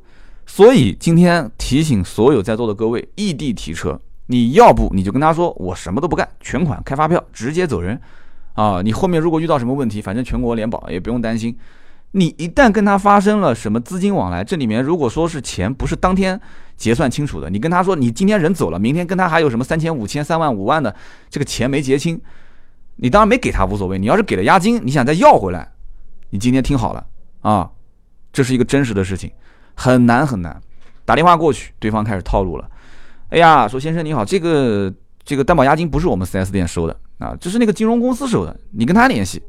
[0.45, 7.97] 所以今天提醒所有在座的各位，异地提车，你要不你就跟他说我什么都不干，全款开发票直接走人
[8.53, 8.81] 啊！
[8.83, 11.55] 你后面如果遇到什么问题，反正全国联保也不用担心。
[12.13, 16.39] 你一旦跟他发生了什么资金往来，这里面如果说是钱不是当天
[16.75, 20.93] 结算清楚的，你跟他说你今天人走了，明天跟他还有什么三千、五千、三万、五万的
[21.29, 22.19] 这个钱没结清，
[22.97, 23.97] 你当然没给他无所谓。
[23.97, 25.71] 你要是给了押金，你想再要回来，
[26.31, 27.05] 你今天听好了
[27.41, 27.69] 啊，
[28.33, 29.31] 这是一个真实的事情，
[29.75, 30.61] 很难很难。
[31.05, 32.69] 打电话过去，对方开始套路了。
[33.29, 34.93] 哎呀，说先生你好，这个
[35.23, 39.41] 这个担保押金不是我们 4S 店收的啊，这是那个金融公司收的，你跟他联系。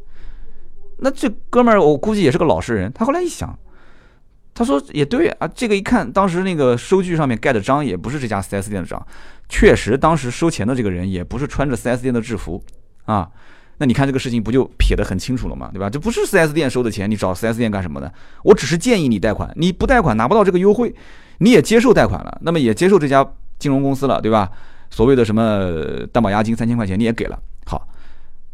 [1.03, 2.93] 那这哥们儿，我估计也是个老实人。
[2.93, 3.59] 他后来一想，
[4.55, 9.05] 他说也对啊，这个一看，当时那个收据上面盖的章也不是这家 4S 店的章，
[9.49, 12.63] 确实当时收钱的这个人也不是穿着 4S 店的制服
[13.07, 13.29] 啊。
[13.79, 15.71] 那你看这个事情不就撇得很清楚了吗？
[15.73, 15.91] 对吧？
[15.91, 18.13] 这不是 4S 店收的钱，你找 4S 店干什么的？
[18.45, 20.95] 我只是建议你贷款，你不贷款拿不到这个优惠，
[21.39, 23.27] 你也接受贷款了，那么也接受这家
[23.59, 24.49] 金融公司了，对吧？
[24.91, 27.89] 所谓的什么担保押金三千块钱你也给了，好，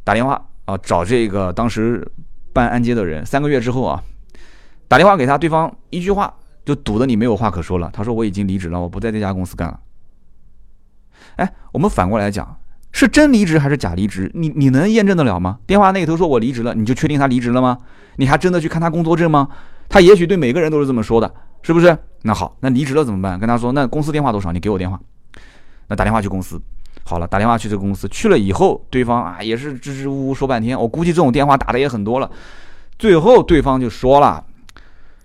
[0.05, 2.11] 打电话啊找这个当时。
[2.59, 4.03] 办按揭的人三个月之后啊，
[4.89, 7.89] 打电话给他，对方一句话就堵得你没有话可说了。
[7.93, 9.79] 他说我已经离职了，我不在这家公司干了。
[11.37, 12.59] 哎，我们反过来讲，
[12.91, 14.29] 是真离职还是假离职？
[14.35, 15.61] 你你能验证得了吗？
[15.69, 17.79] 电话那头说我离职了，你就确定他离职了吗？
[18.17, 19.49] 你还真的去看他工作证吗？
[19.89, 21.97] 他也许对每个人都是这么说的，是不是？
[22.23, 23.39] 那好，那离职了怎么办？
[23.39, 24.51] 跟他说，那公司电话多少？
[24.51, 24.99] 你给我电话。
[25.87, 26.61] 那打电话去公司。
[27.09, 32.31] 好了，打电话去这个公司，去了以后，对方啊也是支支吾吾说半天，我估计这种电话打的也很多了。
[32.99, 34.45] 最后对方就说了，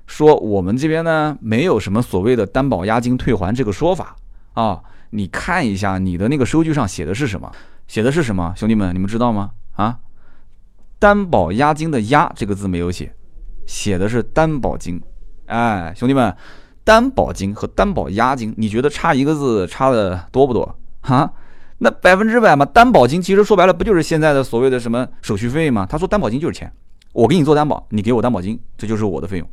[0.08, 4.16] 说我们这边呢没有什么所谓的担保押金退还这个说法
[4.54, 7.52] 啊，你看一下你的那个收据上写的是什么？
[7.86, 8.54] 写的是什么？
[8.56, 9.52] 兄弟们，你们知道吗？
[9.76, 10.00] 啊，
[11.00, 13.14] 担保押金的“押”这个字没有写，
[13.66, 15.02] 写的是担保金。
[15.48, 16.34] 哎，兄弟们，
[16.86, 20.78] 担保金和担保押金，你觉得差一个字差的多不多？
[21.02, 21.30] 哈，
[21.84, 25.86] 那百分之百嘛，担保金其实说白了不就是现在的所谓的什么手续费吗？
[25.86, 26.72] 他说担保金就是钱，
[27.12, 29.50] 我给你做担保，你给我担保金，这就是我的费用。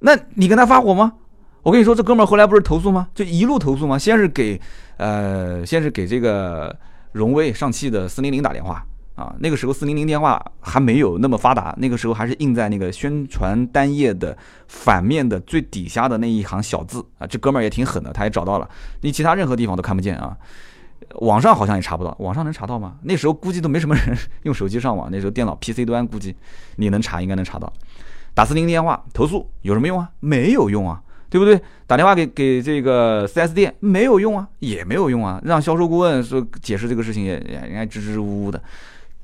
[0.00, 1.14] 那你跟他发火吗？
[1.62, 3.08] 我跟你说，这哥们儿后来不是投诉吗？
[3.14, 3.98] 就一路投诉吗？
[3.98, 4.60] 先是给，
[4.98, 6.76] 呃，先是给这个
[7.12, 9.34] 荣威上汽的四零零打电话啊。
[9.38, 14.36] 那个时候四零零电话还没有那么发达，那个时候还是印在那个宣传单页的
[14.68, 17.26] 反面的最底下的那一行小字啊。
[17.26, 18.68] 这哥们儿也挺狠的，他也找到了，
[19.00, 20.36] 你其他任何地方都看不见啊。
[21.16, 22.96] 网上好像也查不到，网上能查到吗？
[23.02, 26.34] 那时候估计都没什么人用手机上网，那时候电脑 PC 端估计
[26.76, 27.72] 你能查，应该能查到。
[28.32, 30.08] 打四零电话投诉有什么用啊？
[30.20, 31.60] 没有用啊，对不对？
[31.86, 35.40] 打电话给给这个 4S 店没有用啊，也没有用啊。
[35.44, 38.62] 让销售顾问说解释这个事情也也应该支支吾吾的，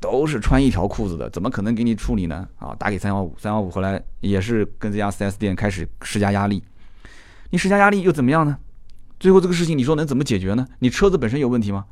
[0.00, 2.46] 都是穿一条裤子的，怎么可能给你处理呢？
[2.58, 6.62] 啊，打给三幺五，三幺五后来也是跟这家 4S 店开始施加压力。
[7.50, 8.58] 你施加压力又怎么样呢？
[9.18, 10.66] 最后这个事情你说能怎么解决呢？
[10.80, 11.84] 你车子本身有问题吗？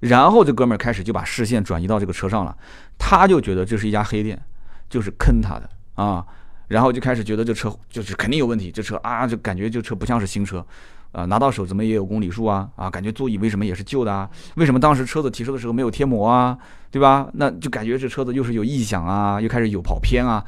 [0.00, 2.56] 然后这哥们儿开始就把视线转移到这个车上了，
[2.98, 4.40] 他就觉得这是一家黑店，
[4.88, 6.24] 就是坑他的啊。
[6.68, 10.64] 然后就开始觉得这车就是肯定有问题，这车啊就感觉这车不像是新车，
[11.12, 14.30] 啊拿到手怎么也有公里数啊啊感觉座椅为什么也是旧的啊？
[14.54, 16.56] 为什么当时车子提车的时候没有贴膜啊？
[16.90, 17.28] 对吧？
[17.34, 20.44] 那就感觉这车子又是有异响啊，又开始有跑偏啊，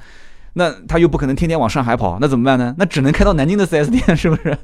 [0.54, 2.74] 那他又不可能天天往上海跑，那怎么办呢？
[2.78, 4.56] 那只能开到南京的 4S 店，是不是？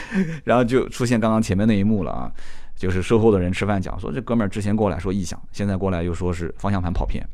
[0.44, 2.32] 然后就出现刚刚前面那一幕了啊，
[2.76, 7.26] 就是售后的人吃饭讲说这哥们儿之前过来说异响，现在过来又说是方向盘跑偏。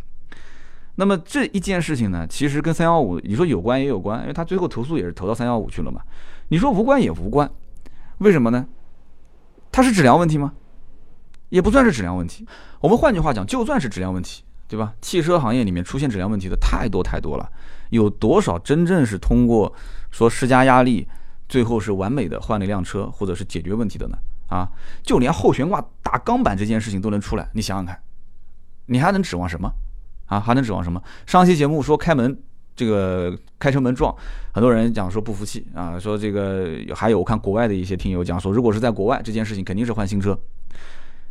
[0.97, 6.01] 那么这一件事情呢，其实跟三幺五你说有关也有关，因为他最后投诉也是投到三幺五去了嘛。
[6.49, 7.49] 你说无关也无关，
[8.19, 8.67] 为什么呢？
[9.71, 10.55] 它是质量问题吗？
[11.51, 12.47] 也不算是质量问题。
[12.81, 14.93] 我们换句话讲，就算是质量问题，对吧？
[15.01, 17.49] 汽车行业里面出现质量问题的太多太多了，
[17.91, 19.73] 有多少真正是通过
[20.11, 21.07] 说施加压力，
[21.49, 24.19] 最后是完美的换了一辆车，或者是解决问题的呢？
[24.49, 24.69] 啊，
[25.03, 27.99] 就连后悬挂打钢板这件事情都能出来，你想想看，
[28.87, 29.71] 你还能指望什么？
[30.27, 31.03] 啊，还能指望什么？
[31.27, 32.39] 上期节目说开门，
[32.75, 34.15] 这个开车门撞，
[34.53, 40.39] 很多人讲说不服气啊，说这个还有我看国外的一些听友讲说，如果是在国外，这件事情肯定是换新车。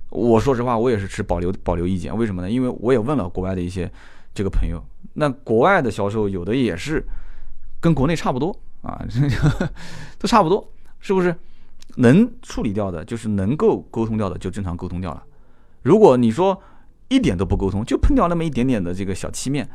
[0.10, 2.15] 我说实话，我也是持保留保留意见。
[2.15, 2.49] 为什么呢？
[2.49, 3.91] 因为我也问了国外的一些
[4.34, 4.82] 这个朋友，
[5.13, 7.03] 那国外的销售有的也是
[7.80, 9.02] 跟国内差不多啊，
[10.18, 11.36] 都差不多，是不是？
[11.98, 15.24] 能处理掉的，就是能够沟通掉的，就正常沟通掉了。
[15.82, 16.62] 如果你说，
[17.08, 19.68] 一点都不沟通，就碰掉那么一点点的这个小漆面，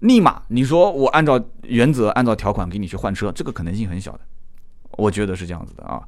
[0.00, 4.20] 立马你说我按照原则、按照条款给你去换车，这个可能性很小的，
[4.92, 6.02] 我觉得是这样子的啊。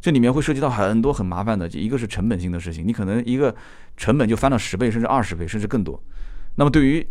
[0.00, 3.54] 这里面会涉及到很多很麻烦的，一个是成本性的事情，你可能一个
[3.96, 6.02] 成本就翻了十倍，甚至二十倍，甚至更多。
[6.56, 7.06] 那么对于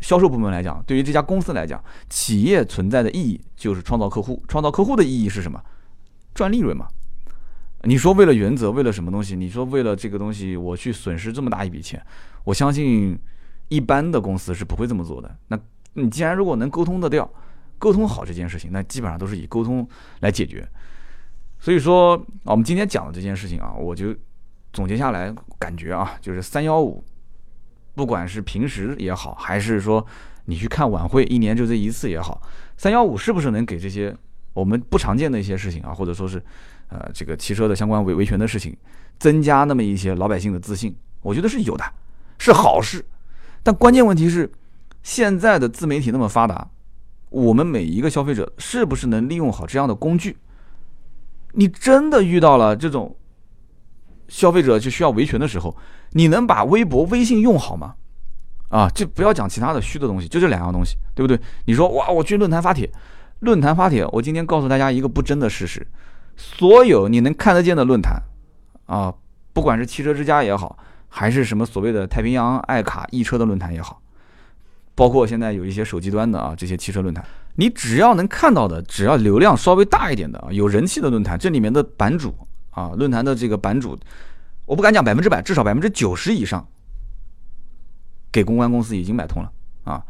[0.00, 5.62] 销售部门来讲，对于这家公司来讲，企业存在的意义就是创造客户，创造客户的意义是什么？
[6.34, 6.86] 赚利润嘛。
[7.82, 9.36] 你说为了原则，为了什么东西？
[9.36, 12.04] 你说为了这个东西，我去损失这么大一笔钱，
[12.44, 13.18] 我相信
[13.68, 15.36] 一般的公司是不会这么做的。
[15.46, 15.58] 那
[15.94, 17.28] 你既然如果能沟通得掉，
[17.78, 19.88] 沟通好这件事情，那基本上都是以沟通
[20.20, 20.68] 来解决。
[21.60, 24.14] 所以说，我们今天讲的这件事情啊，我就
[24.72, 27.04] 总结下来感觉啊，就是三幺五，
[27.98, 30.06] 不管是平时也好，还是说
[30.44, 32.40] 你去看晚会，一年就这一次也好，
[32.76, 34.16] 三幺五是不是能给这些
[34.54, 36.42] 我们不常见的一些事情啊，或者说是。
[36.90, 38.74] 呃，这个汽车的相关维维权的事情，
[39.18, 41.84] 增加那么一些老百姓的自信，我觉得是有的，
[42.38, 43.04] 是好事。
[43.62, 44.50] 但关键问题是，
[45.02, 46.70] 现在的自媒体那么发达，
[47.28, 50.38] 我们每一个消费者是不是能利用好这样的工具？
[51.52, 53.14] 你真的遇到了这种
[54.28, 55.76] 消费者就需要维权的时候，
[56.12, 57.94] 你能把微博、微信用好吗？
[58.68, 61.40] 啊，就不要讲其他的虚的东西，就这两样东西，对不对？
[61.64, 62.90] 你说哇，我去论坛发帖，
[63.40, 65.86] 论坛发帖，我今天告诉大家一个不争的事实。
[66.36, 68.22] 所有你能看得见的论坛，
[68.84, 69.12] 啊，
[69.54, 74.00] 不管是汽车之家也好，还是什么所谓的太平洋爱卡易车的论坛也好，
[74.94, 82.34] 包括现在有一些手机端的啊这些汽车论坛，你只要能看到的，只要流量稍微大一点的啊有人气的论坛，这里面的版主
[82.78, 83.98] 啊论坛的这个版主，
[84.66, 86.66] 我不敢讲百分之百，至少百分之九十以上，
[88.30, 89.50] 给公关公司已经买通了
[89.84, 90.04] 啊，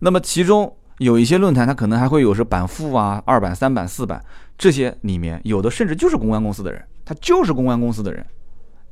[0.00, 0.76] 那么其中。
[1.00, 4.22] 有一些论坛，它可能还会有是版副啊，二版、三版、四版
[4.58, 8.22] 这些里面有的甚至就是公关公司的人，他就是公关公司的人，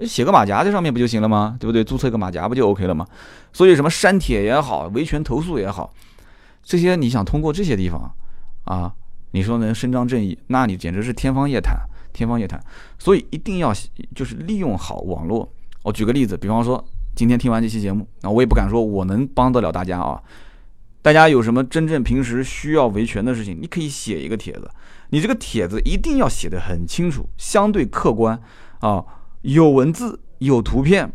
[0.09, 1.55] 写个马甲在上面不就行了吗？
[1.61, 1.85] 对不对？
[1.85, 3.07] 注册个马甲不就 OK 了吗？
[3.53, 5.93] 所以什么删帖也好，维权投诉也好，
[6.63, 8.11] 这些你想通过这些地方
[8.65, 8.95] 啊，
[9.33, 11.77] 你说能伸张正义，那你简直是天方夜谭，
[12.13, 12.61] 天方夜谭。
[12.99, 13.73] 所以一定要
[14.15, 15.51] 就是利用好网络。
[15.83, 20.21] 我举个例子，比方说今天听完这期节目，那我也不敢说我能帮得了大家啊。
[21.01, 24.69] 大家有什么真正平时需要维权的事情，你可以写一个帖子。
[25.11, 28.39] 你这个帖子一定要写的很清楚，相对客观
[28.81, 29.03] 啊，
[29.43, 31.11] 有文字、有图片，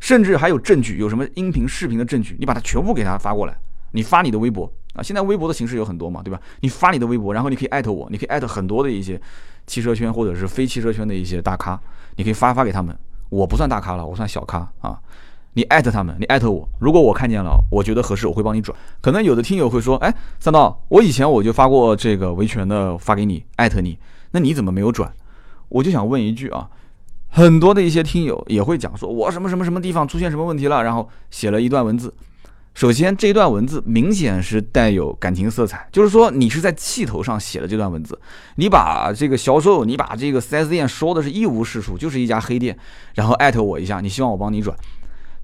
[0.00, 3.56] 甚至还有证据，有什么音频、视频的证据，你把它全部给他发过来。
[3.92, 6.38] 你发你的微博啊，现在微博的形式有很多嘛，对吧？
[6.60, 9.18] 你发你的微博，然后你可以艾特我，你可以艾特很多的一些
[9.66, 11.80] 汽车圈或者是非汽车圈的一些大咖，
[12.16, 12.96] 你可以发发给他们。
[13.28, 14.98] 我不算大咖了，我算小咖啊。
[15.54, 18.76] 你艾特他们，你艾特我，如果我看见了，我觉得合适，我会帮你转。
[19.00, 23.98] 可能有的听友会说，哎，三刀，我以前我就发过这个维权的，发给你，艾特你，
[24.30, 25.12] 那你怎么没有转？
[25.68, 26.68] 我就想问一句啊，
[27.28, 32.14] 很多的一些听友也会讲说，我什么什么什么地方出现什么问题了，然后写了一段文字。
[32.80, 38.18] 首先，这段文字明显是带有感情色彩，就是说你是在气头上写的这段文字，
[38.54, 42.74] 你把这个销售，你把这个 4S 店说的是一无是处，就是一家黑店，
[43.16, 44.74] 然后艾特我一下，你希望我帮你转。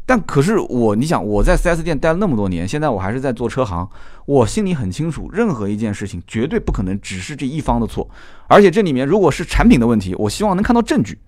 [0.07, 3.87] 但可是我，你想我在 4S 店待了那么多年，现在我还是在做车行，
[4.25, 8.09] 我心里很清楚，任何一件事情绝对不可能只是这一方的错，
[8.49, 11.19] 而且这里面如果是产品的问题，我希望能看到证据。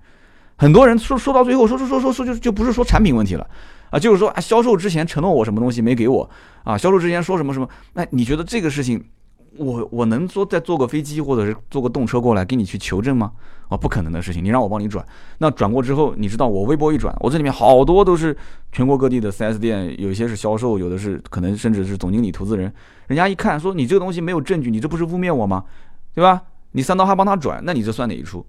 [0.57, 3.47] 很多人说说到最后，说说说说说就就不是说产品问题了
[3.91, 6.29] 啊，就是说啊销售之前承诺我什么东西没给我
[6.65, 9.05] 啊，销售之前说什么什么，那你觉得这个事情？
[9.57, 13.33] 我我能说再坐个飞机或者是坐个动车过来给你去求证吗？
[13.69, 14.45] 啊，不可能的事情。
[14.45, 15.05] 你让我帮你转，
[15.39, 18.37] 那转过之后，你知道我微博一转，我这里面好多都是
[18.71, 22.73] 全国各地的 4S 店，有一些是销售，有的是可能甚至是总经理、投资人。
[23.09, 25.65] 人家一看说你这个东西没有证据，你这不是污蔑我吗？
[26.15, 26.41] 对吧？
[26.73, 28.45] 你三刀还帮他转，那你这算哪一出？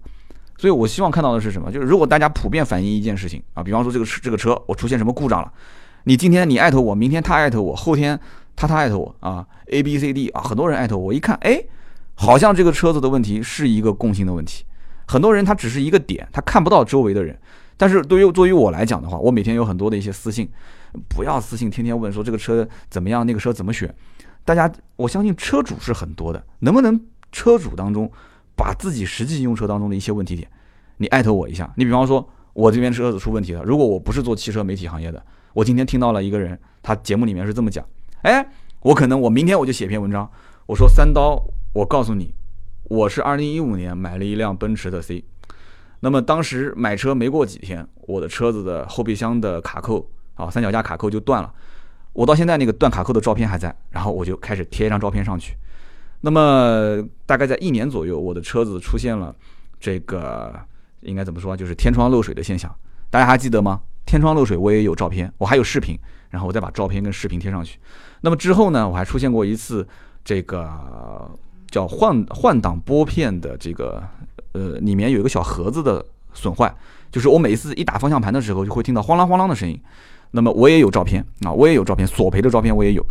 [0.59, 1.71] 所以我希望看到的是什么？
[1.71, 5.51] 就是如果大家普遍反映一件事情啊，比方说这个这个车我出现什么故障了，
[6.03, 8.19] 你今天你艾特我，明天他艾特我，后天。
[8.61, 11.63] 他他艾特我啊，A B C D 啊，很多人艾特我，一看，哎，
[12.15, 14.65] 好像这个车子的问题是一个共性的问题。
[15.07, 17.39] 很多人他只是一个点，他看不到周围的人。
[17.77, 20.49] 但是对于作为我来讲的话，我每天有很多的一些私信，
[21.07, 23.95] 不要私信天天问说这个车怎么样，那个车怎么选。
[24.43, 26.99] 大家，我相信车主是很多的，能不能
[27.31, 28.11] 车主当中
[28.59, 30.45] 把自己实际用车当中的一些问题点，
[30.97, 31.71] 你艾特我一下。
[31.77, 37.85] 你比方说，我这边车子出问题了，如果我不是做汽车媒体行业的，我今天听到了一个人，他节目里面是这么讲。
[38.23, 38.45] 哎，
[38.81, 40.29] 我可能我明天我就写篇文章，
[40.65, 41.41] 我说三刀，
[41.71, 42.33] 我告诉你，
[42.83, 45.23] 我是二零一五年买了一辆奔驰的 C，
[46.01, 51.53] 那么当时买车没过几天，我的车子的后备箱的卡扣啊，三脚架卡扣就断了，
[52.11, 55.55] 我到现在那个断卡扣的照片还在，然后我就开始贴一张照片上去，
[56.21, 59.33] 那么大概在一年左右，我的车子出现了
[59.79, 60.53] 这个
[61.01, 62.73] 应该怎么说，就是天窗漏水的现象，
[63.09, 63.81] 大家还记得吗？
[64.05, 65.97] 天窗漏水我也有照片，我还有视频，
[66.29, 67.79] 然后我再把照片跟视频贴上去。
[68.21, 69.87] 那么之后呢，我还出现过一次
[70.25, 71.29] 这个
[71.69, 74.03] 叫换换挡拨片的这个
[74.53, 76.03] 呃，里面有一个小盒子的
[76.33, 76.75] 损坏，
[77.11, 79.79] 就是我每一次一打方向盘的时候，就会听到晃啷晃啷的声音。
[80.31, 83.05] 那么我也有照片啊，我也有照片，索赔的照片我也有。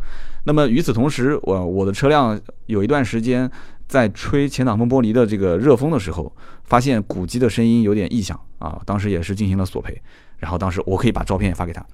[0.45, 3.51] 那么与此同时，我我的车辆有一段时间
[3.87, 6.33] 在吹前挡风玻璃的这个热风的时候，
[6.65, 10.01] 发现鼓机的声音有点异响啊，当时也是进行了索赔。
[10.39, 11.85] 然后当时我可以把照片也发给他，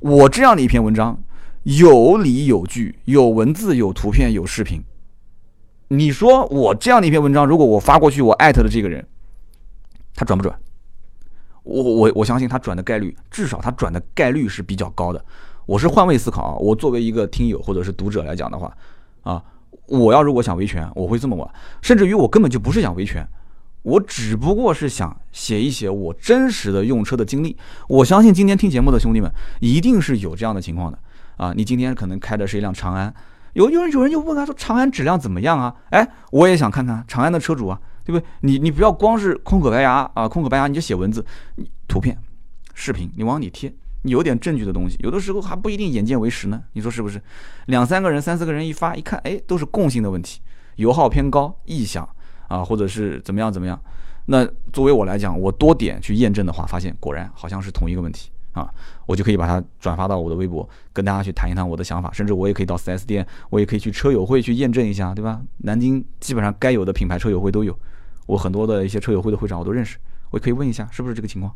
[0.00, 1.20] 我这样的一篇文章。
[1.64, 4.82] 有理有据，有文字，有图片，有视频。
[5.88, 9.06] 你说我这样的一篇文章，如果我发过去，我艾特的这个人，
[10.14, 10.58] 他转不转？
[11.62, 15.24] 我我我相信他转的概率，至少他转的概率是比较高的。
[15.66, 18.74] 我是换位思考啊，我作为一个听友或者是读者来讲的话，
[19.22, 19.42] 啊，
[19.86, 21.48] 我要如果想维权，我会这么玩，
[21.80, 23.24] 甚至于我根本就不是想维权，
[23.82, 27.56] 我只不过是想写一写我真实的用车的经历。
[27.88, 30.98] 我相信今天听节目的兄弟们，一定是有这样的情况的。
[31.36, 33.14] 啊，你今天可能开的是一辆长安，
[33.52, 35.74] 有有人有人就问他说长安质量怎么样啊？
[35.90, 38.26] 哎，我也想看看长安的车主啊，对不对？
[38.40, 41.24] 你你不要光是空口白牙啊，空口白牙你就写文字，
[41.56, 42.16] 你图片、
[42.74, 46.62] 视频你往里贴，你有点证据的东西，有的时候还不一定眼见为实呢。
[46.72, 47.20] 你说是不是？
[47.66, 50.40] 两三个人、三四个人一发一看，哎，都是共性的问题，
[50.76, 52.08] 油耗偏高、异响
[52.48, 53.80] 啊，或者是怎么样怎么样。
[54.26, 58.30] 那作为我来讲，我多点去验证的话，发现果然好像是同一个问题。
[58.52, 58.68] 啊，
[59.06, 65.40] 我就可以把它转发到我的微博，跟大家去谈一谈我的想法，甚至我也可以到 4S 店，我也可以去车友会去验证一下，对吧？
[65.58, 67.78] 南京基本上该有的品牌车友会都有，
[68.26, 69.98] 我很多的一些车友会的会长我都认识，
[70.30, 71.54] 我可以问一下是不是这个情况。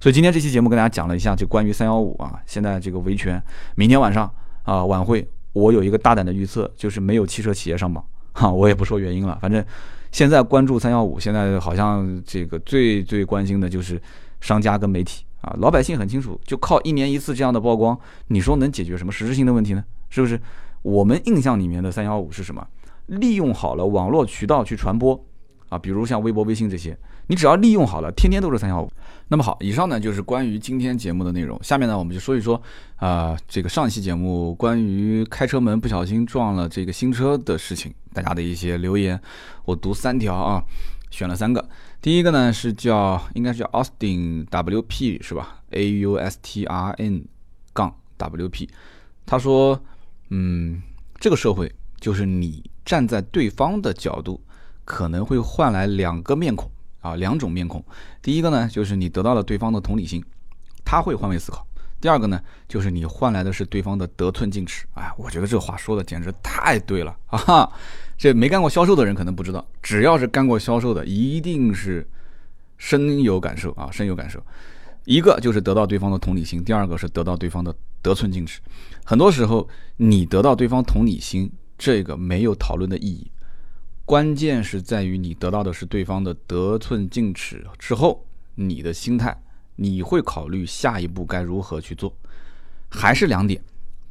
[0.00, 3.42] 所以今天这期节目跟大家讲了一下，就关于三幺五啊，现在这个维权，
[3.74, 4.32] 明天晚上
[4.64, 9.64] 啊晚会，我有一个大胆的预测，就是没有汽车企业上榜，哈，我也不说原因了，反正
[10.10, 14.00] 现在关注三幺五，现在好像这个最最关心的就是
[14.40, 15.24] 商家跟媒体。
[15.42, 19.84] 啊，老百姓很清楚，就靠一年一次这样的曝光，你说能解决什么实质性的问题呢？
[20.08, 20.40] 是不是？
[20.82, 22.66] 我们印象里面的三幺五是什么？
[23.06, 25.24] 利用好了网络渠道去传播，
[25.68, 28.90] 啊，比如像微博、微信这些，你只要利用好了，天天都是三幺五。
[29.28, 31.58] 那么好，以上呢就是关于今天节目的内容。
[31.62, 32.60] 下面呢，我们就说一说
[32.96, 39.18] 啊，这个上期节目关于开车门不小心撞了这个新车的事情，大家的一些留言，
[39.64, 40.62] 我读三条啊，
[41.12, 41.64] 选了三个。
[42.00, 47.24] 第一个呢是叫，应该是叫 Austin WP 是吧？A U S T R N
[47.72, 48.68] 杠 W P，
[49.24, 49.80] 他说，
[50.30, 50.82] 嗯，
[51.20, 54.42] 这个社会就是你站在对方的角度，
[54.84, 56.68] 可能会换来两个面孔。
[57.02, 57.84] 啊，两种面孔，
[58.22, 60.24] 第一个呢，就是你得到了对方的同理心，
[60.84, 61.58] 他会换位思考；
[62.00, 64.86] 第二个呢，就是你换来的是对方的得寸进尺。
[64.94, 67.68] 哎，我觉得这话说的简直太对了啊！
[68.22, 72.06] 这没干过销售的人可能不知道，只要是干过销售的，一定是
[72.78, 74.40] 深有感受啊，深有感受。
[75.06, 78.60] 一个就是得到对方的同理心，第二个是得到对方的得寸进尺。
[79.04, 83.28] 很多时候，你得到对方同理心，这个没有讨论的意义。
[84.04, 89.36] 关键是在于你得到的是对方的得寸进尺之后，你的心态，
[89.74, 92.16] 你会考虑下一步该如何去做，
[92.88, 93.60] 还是两点。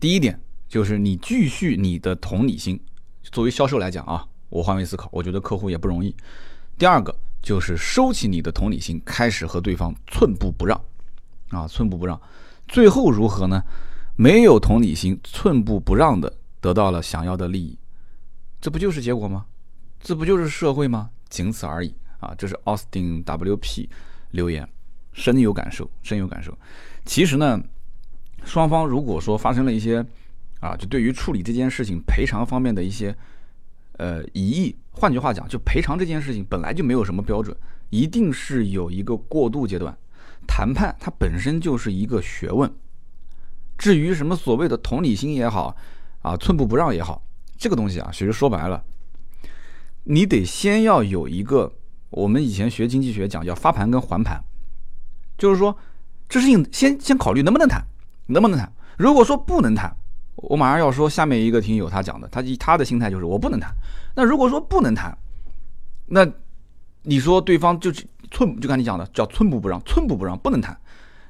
[0.01, 0.37] 第一点
[0.67, 2.77] 就是你继续你的同理心，
[3.31, 6.15] 作为销售来讲啊，我换位思考，我觉得客户也不容易。
[6.77, 10.79] 第二个就是收起你的同理心，开始和对方寸步不让，
[11.49, 12.19] 啊，寸步不让，
[12.67, 13.63] 最后如何呢？
[14.17, 17.77] 没有同理心，寸步不让的得到了想要的利益，
[18.59, 19.45] 这不就是结果吗？
[19.99, 21.09] 这不就是社会吗？
[21.29, 22.35] 仅此而已啊！
[22.37, 23.87] 这是 Austin WP
[24.31, 24.67] 留言，
[25.13, 26.55] 深有感受，深有感受。
[27.05, 27.59] 其实呢，
[28.43, 30.05] 双方如果说发生了一些
[30.61, 33.13] 啊，就对于处理这件事情赔偿方面的一些
[33.97, 37.53] 呃疑义，换句话讲，就赔偿这件事情本来就没有什么标准，
[37.89, 39.97] 一定是有一个过渡阶段。
[40.47, 42.71] 谈判它本身就是一个学问。
[43.77, 45.75] 至于什么所谓的同理心也好
[46.21, 47.23] 啊，寸步不让也好，
[47.57, 48.83] 这个东西啊，其实说白了。
[50.03, 51.71] 你得先要有一个，
[52.09, 54.43] 我们以前学经济学讲叫发盘跟还盘，
[55.37, 55.75] 就是说
[56.27, 57.83] 这事情先先考虑能不能谈，
[58.27, 58.71] 能不能谈。
[58.97, 59.95] 如果说不能谈，
[60.35, 63.73] 我马上要说下面一个听友他讲的，他以他的心态就是我不能谈。
[64.15, 65.17] 那如果说不能谈，
[66.07, 66.27] 那
[67.03, 67.91] 你说对方就
[68.29, 70.77] 寸，就看你讲的叫寸步不让，寸步不让不能谈。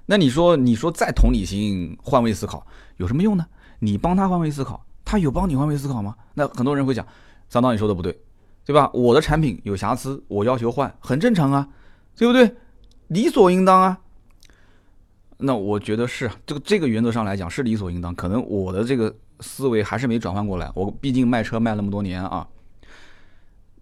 [0.06, 2.66] 那你说你说再同理心换位思考
[2.98, 3.46] 有什么用呢？
[3.80, 6.16] 你帮他换位思考，他有帮你换位思考吗？
[6.34, 7.06] 那很多人会讲，
[7.50, 8.18] 张导你说的不对。
[8.64, 8.90] 对吧？
[8.94, 11.68] 我的产品有瑕疵，我要求换，很正常啊，
[12.16, 12.56] 对不对？
[13.08, 14.00] 理所应当啊。
[15.42, 18.14] 那我觉得是这个这个原则上来讲是理所应当。
[18.16, 20.72] 可能我的这个思维还是没转换过来。
[20.76, 22.48] 我毕竟卖车卖那么多年啊。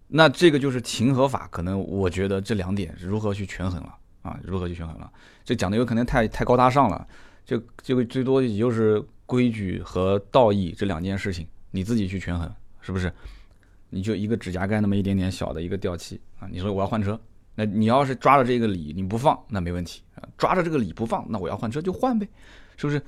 [0.08, 4.38] 那这个就是情和法，可能我觉得这两点如何去权衡了啊？
[4.42, 5.10] 如何去权衡了？
[5.44, 7.06] 这讲的有可能太太高大上了。
[7.44, 13.12] 就这个最多也就是规矩和道义这两件事情，你自己去权衡，是不是？
[13.92, 16.46] 你就一个指甲盖那么一点点小的一个掉漆啊！
[16.50, 17.20] 你说我要换车，
[17.60, 20.26] 那你要是抓着这个理你不放，那没问题啊。
[20.38, 22.26] 抓着这个理不放，那我要换车就换呗，
[22.78, 23.02] 是不是？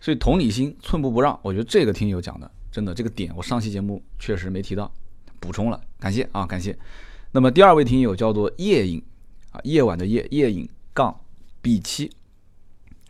[0.00, 4.90] 所以同理心，寸步不让，我觉得这个听友讲的真的这个点，我上期节目确实没提到，
[5.38, 6.74] 补充了，感谢啊，感谢。
[7.30, 9.04] 那么第二位听友叫做夜影
[9.52, 11.14] 啊，夜晚的夜，夜影杠
[11.60, 12.10] B 七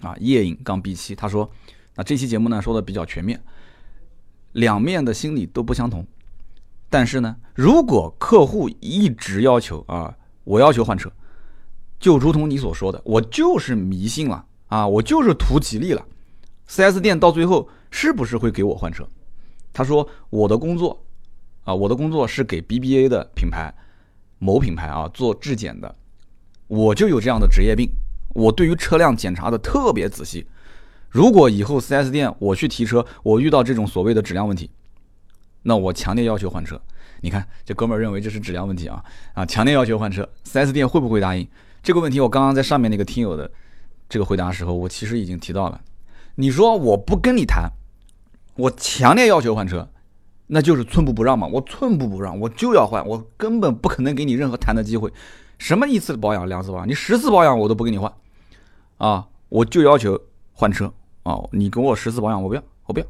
[0.00, 1.48] 啊，夜影杠 B 七，他说，
[1.94, 3.40] 那这期节目呢说的比较全面，
[4.54, 6.04] 两面的心理都不相同。
[6.88, 10.12] 但是呢，如果客户一直要求啊，
[10.50, 11.08] 我要求换车，
[12.00, 16.04] 就如同你所说的，我就是迷信了啊，我就是图吉利了。
[16.68, 19.08] 4S 店到最后是不是会给我换车？
[19.72, 21.00] 他说我的工作
[21.62, 23.72] 啊，我的工作是给 BBA 的品牌
[24.40, 25.94] 某品牌啊做质检的，
[26.66, 27.88] 我就有这样的职业病，
[28.34, 30.44] 我对于车辆检查的特别仔细。
[31.08, 34.68] 如果以后 4S 店我去提车，我遇到这种所谓的质量问题。
[35.62, 36.80] 那我强烈要求换车，
[37.20, 39.04] 你看这哥们儿认为这是质量问题啊
[39.34, 39.44] 啊！
[39.44, 41.46] 强烈要求换车，4S 店会不会答应
[41.82, 42.20] 这个问题？
[42.20, 43.50] 我刚刚在上面那个听友的
[44.08, 45.80] 这个回答时候，我其实已经提到了。
[46.36, 47.70] 你说我不跟你谈，
[48.56, 49.88] 我强烈要求换车，
[50.46, 51.46] 那就是寸步不让嘛！
[51.46, 55.12] 我寸步不让，我就要换，我根本不可能给你任何谈的机会。
[55.58, 58.10] 什么一次保养、两次保养，你十次保养我都不给你换
[58.96, 59.28] 啊！
[59.50, 60.18] 我就要求
[60.52, 60.92] 换车
[61.24, 61.36] 啊！
[61.52, 63.06] 你给我十次保养，我不要，我不要。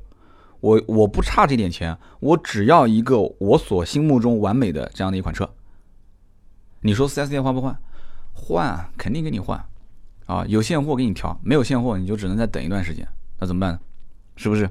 [0.61, 5.49] 我我不差这点钱，我只要一个我所心目中完美的这样的一款车。
[6.83, 7.79] 你说四 S 店换不换？
[8.33, 9.63] 换，肯定给你换，
[10.27, 13.07] 啊，有现货给你调，没有现货你就只能再等一段时间，
[13.39, 13.81] 那怎么办呢？
[14.37, 14.69] 是不是？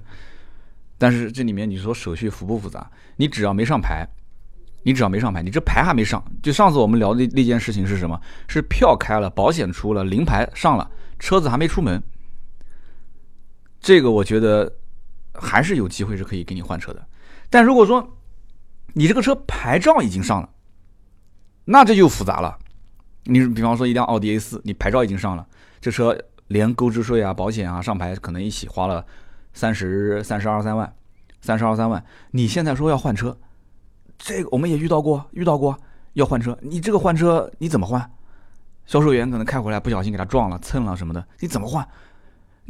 [0.97, 2.89] 但是这里面你说手续复不复杂？
[3.17, 4.07] 你只要没上牌，
[4.83, 8.19] 你只要没上牌，你这牌还没上，就上次我们聊的那件事情是什么？
[8.47, 12.01] 是票开了，保险出了，临牌上了，车子还没出门。
[13.79, 14.71] 这个我觉得。
[15.33, 17.07] 还是有机会是可以给你换车的，
[17.49, 18.17] 但如果说
[18.93, 20.49] 你这个车牌照已经上了，
[21.65, 22.57] 那这就复杂了，
[23.25, 25.47] 你比方说一辆奥迪 A 四，你牌照已经上了，
[25.79, 26.17] 这车
[26.47, 29.05] 连购置税啊、保险啊、上牌可能一起花了
[29.53, 30.91] 三十三十二三万，
[31.41, 32.03] 三十二三万。
[32.31, 33.37] 你现在说要换车，
[34.17, 35.77] 这个我们也遇到过，遇到过
[36.13, 38.11] 要换车，你这个换车你怎么换？
[38.87, 41.87] 销售员可能开回来不小心给他撞了、蹭了什么的，你怎么换？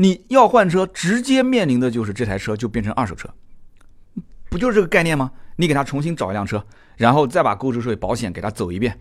[0.02, 3.30] 你要换车，直接面临的就是这台车就变成二手车，
[4.50, 5.30] 不就是这个概念吗？
[5.58, 8.98] 你给他重新找一辆车，然后再把购置税、保险给他走一遍，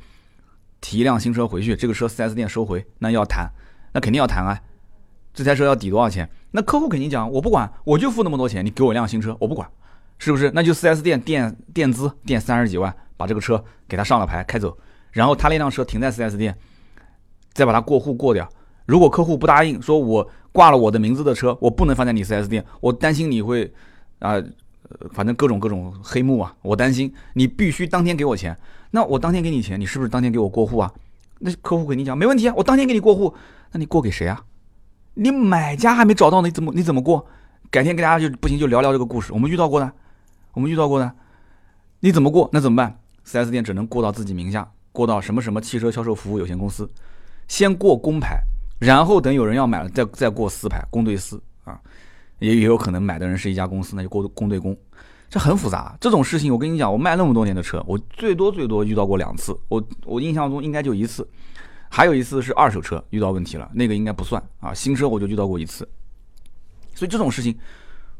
[0.80, 3.48] 提一辆新车回去，这个车 4S 店收回，那要谈，
[3.92, 4.60] 那肯定要谈啊。
[5.32, 6.28] 这台车要抵多少钱？
[6.50, 9.70] 那客户肯定讲，我不管，我就付那么多钱，你给我一辆新车，我不管，
[10.18, 10.50] 是不是？
[10.52, 14.76] 那就 4S 店垫垫资垫三十几万，把这个车给他上了牌开走，
[15.12, 16.58] 然后他那辆车停在 4S 店，
[17.52, 18.50] 再把它过户过掉。
[18.88, 23.70] 如果客户不答应，说我挂了我的名字的车，我不能放在你 4S 店，我担心你会
[24.18, 24.42] 啊。
[25.10, 28.56] 反正各种各种黑幕啊，我担心你必须当天给我钱。
[28.92, 30.90] 那我当天给你钱，你是不是当天给我过户啊？
[31.40, 33.34] 那客户跟你讲没问题啊，我当天给你过户。
[33.72, 34.42] 那你过给谁啊？
[35.12, 37.26] 你买家还没找到，你怎么你怎么过？
[37.70, 39.92] 改天跟大家就不行就聊聊这个故事，我们遇到过的，
[40.54, 41.12] 我们遇到过的，
[42.00, 42.48] 你怎么过？
[42.50, 46.88] 那怎么办？4S 店只能过到自己名下，过到什么什么汽车销售服务有限公司，
[47.46, 48.38] 先过公牌，
[48.78, 51.80] 然后等有人要买了再再过私牌，公对私啊。
[52.38, 54.76] 也也有可能买的人是一家公司，那就公公对公，
[55.28, 55.96] 这很复杂。
[56.00, 59.58] 这种事情我跟你讲，我卖那么多年的车，我最多最多遇到过两次。
[59.66, 61.28] 我我印象中应该就一次，
[61.88, 64.72] 还有一次是二手车遇到问题了，那个应该不算啊。
[64.72, 65.88] 新车我就遇到过一次。
[66.94, 67.58] 所以这种事情，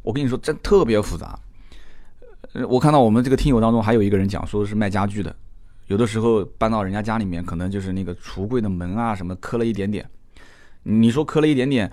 [0.03, 1.39] 我跟你说真特别复杂。
[2.69, 5.33] 我看到我们这个听友当中还有一个人讲说是卖家具的，
[5.87, 10.09] 有的时候搬到人家家里面，可能就是那个橱柜的门啊什么磕了一点点，
[10.83, 11.91] 你说磕了一点点。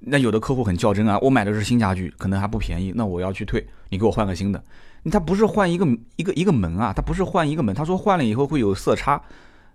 [0.00, 4.62] 那有的客户很较真啊，我买的是新家具，可能还不便宜，那我要去退，你给我换个新的。
[5.10, 5.84] 他不是换一个
[6.14, 9.20] 一个一个门啊，他不是换一个门，他说换了以后会有色差，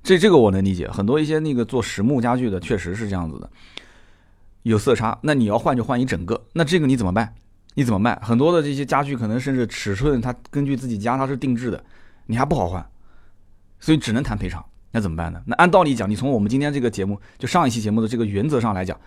[0.01, 0.89] 这这个我能理解。
[0.89, 3.49] 很多一些那个做实木家具的确实是这样子的，
[4.61, 7.35] 有色差，那你要换就换一整个，那这个你怎么办？
[7.73, 8.17] 你怎么卖？
[8.21, 11.83] 很多的这些家具可能甚至尺寸它根据自己家它是定制的，
[12.27, 12.89] 你还不好换，
[13.81, 14.63] 所以只能谈赔偿。
[14.93, 15.41] 那怎么办呢？
[15.45, 18.97] 那按道理讲，你从我们今天这个节目就上一期节目的这个原则上来讲。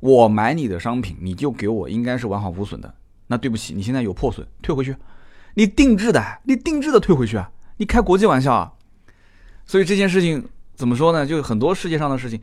[0.00, 2.94] 我买你的商品，你就给我应该是完好无损的。
[3.26, 4.94] 那对不起，你现在有破损，退回去。
[5.54, 7.50] 你定制的，你定制的退回去啊？
[7.78, 8.70] 你开国际玩笑啊？
[9.64, 11.26] 所以这件事情怎么说呢？
[11.26, 12.38] 就很多世界上的事情，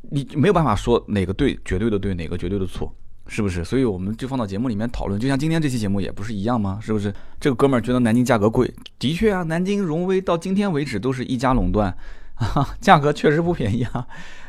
[0.00, 2.90] 你没有办法说哪个对，绝对的对，哪个绝对的错，
[3.30, 3.64] 是不是？
[3.64, 5.18] 所以我们就放到节目里面讨论。
[5.18, 6.80] 就像今天这期节目也不是一样吗？
[6.82, 7.14] 是不是？
[7.38, 8.68] 这个哥们儿觉得南京价格贵，
[8.98, 11.96] 的确啊，南京荣威到今天为止都是一家垄断，
[12.34, 14.04] 啊，价格确实不便宜啊。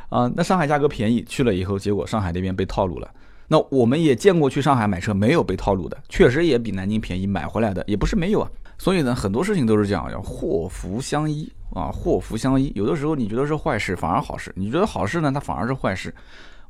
[0.10, 3.08] 啊，那上海价格便宜，去了以后，结果上海那边被套路了。
[3.50, 8.50] 那我们也见过去上海买车没有被套路的，确实也比南京便宜买回来的，也不是没有啊。
[8.80, 12.72] 所以呢，很多事情都是这样，要祸福相依啊，祸福相依。
[12.74, 16.12] 有的时候你觉得是坏事，反而好事；你觉得好事呢，它反而是坏事。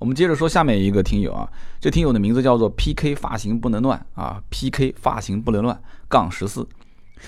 [0.01, 1.47] 我们接着说下面一个听友啊，
[1.79, 5.79] 这听友的名字叫做 PK 发型不能乱啊，PK 发型不能乱
[6.09, 6.67] 杠十四。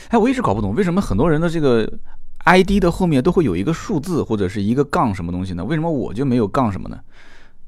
[0.10, 1.88] 哎，我一直搞不懂为什么很多人的这个。
[2.46, 5.64] ID 的后面都会有一个数字或者是一个杠什么东西呢？
[5.64, 7.00] 为什么我就没有杠什么呢？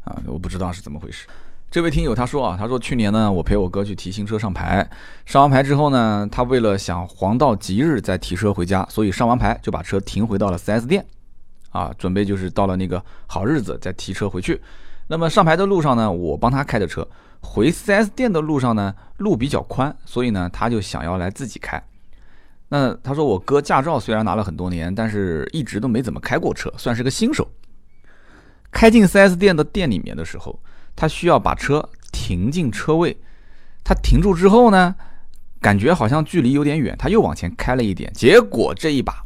[0.04, 1.26] 啊，我不知道是怎么回事。
[1.72, 4.86] 这位听友他说啊，他说去年呢，我陪我哥去提新车上牌，
[5.26, 11.06] 上完牌之后呢，他为了想黄道吉日再提车回家，所以上完牌就把车停回到了 4S 店，
[11.70, 14.60] 啊，准备就是到了那个好日子再提车回去。
[15.08, 17.08] 那么上牌的路上呢，我帮他开的车，
[17.42, 21.82] 回 4S 店的路上呢，路比较宽，所以呢，他就想要来自己开。
[22.70, 27.48] 那他说我哥驾照虽然拿了很多年，但是一直都没怎么开过车，算是个新手。
[28.72, 30.60] 开进 4S 店的店里面的时候，
[30.96, 33.16] 他需要把车停进车位，
[33.84, 34.96] 他停住之后呢，
[35.62, 39.24] 感觉好像距离有点远，他又往前开了一点，结果这一把，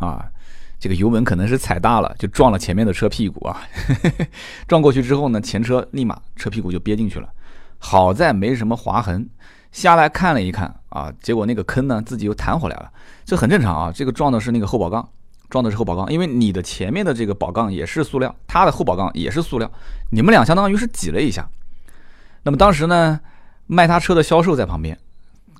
[0.00, 0.30] 啊，
[0.78, 3.62] 这个油门可能是踩大了，就撞了前面的车屁股啊，
[4.68, 7.28] 撞过去之后呢，前车立马车屁股就憋进去了，
[7.78, 9.28] 好在没什么划痕。
[9.72, 12.88] 下来看了一看啊，结果那个坑呢自己又弹回来了，
[13.24, 13.92] 这很正常啊。
[13.92, 15.08] 这个撞的是那个后保杠，
[15.50, 19.68] 撞的是后保杠，因为你的前面的这个保杠也是塑料，它的后保杠也是塑料，
[20.10, 21.48] 你们俩相当于是挤了一下。
[22.44, 23.18] 那么当时呢，
[23.66, 24.96] 卖他车的销售在旁边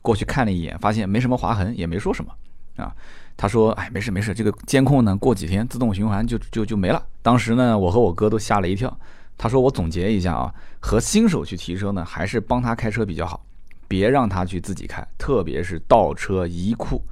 [0.00, 2.30] 过去看了一眼，发现没什么划痕，也没说什么
[2.76, 2.94] 啊。
[3.36, 8.96] 他说：“哎，没事没事，这个监控呢过几天自动循环就就就没了。”当时呢，我和我哥都吓了一跳。
[9.36, 13.44] 他说：“我总结一下啊，和新手去提车呢，还是帮他开车比较好。”
[13.86, 17.02] 别让他去自己开，特别是倒车移库。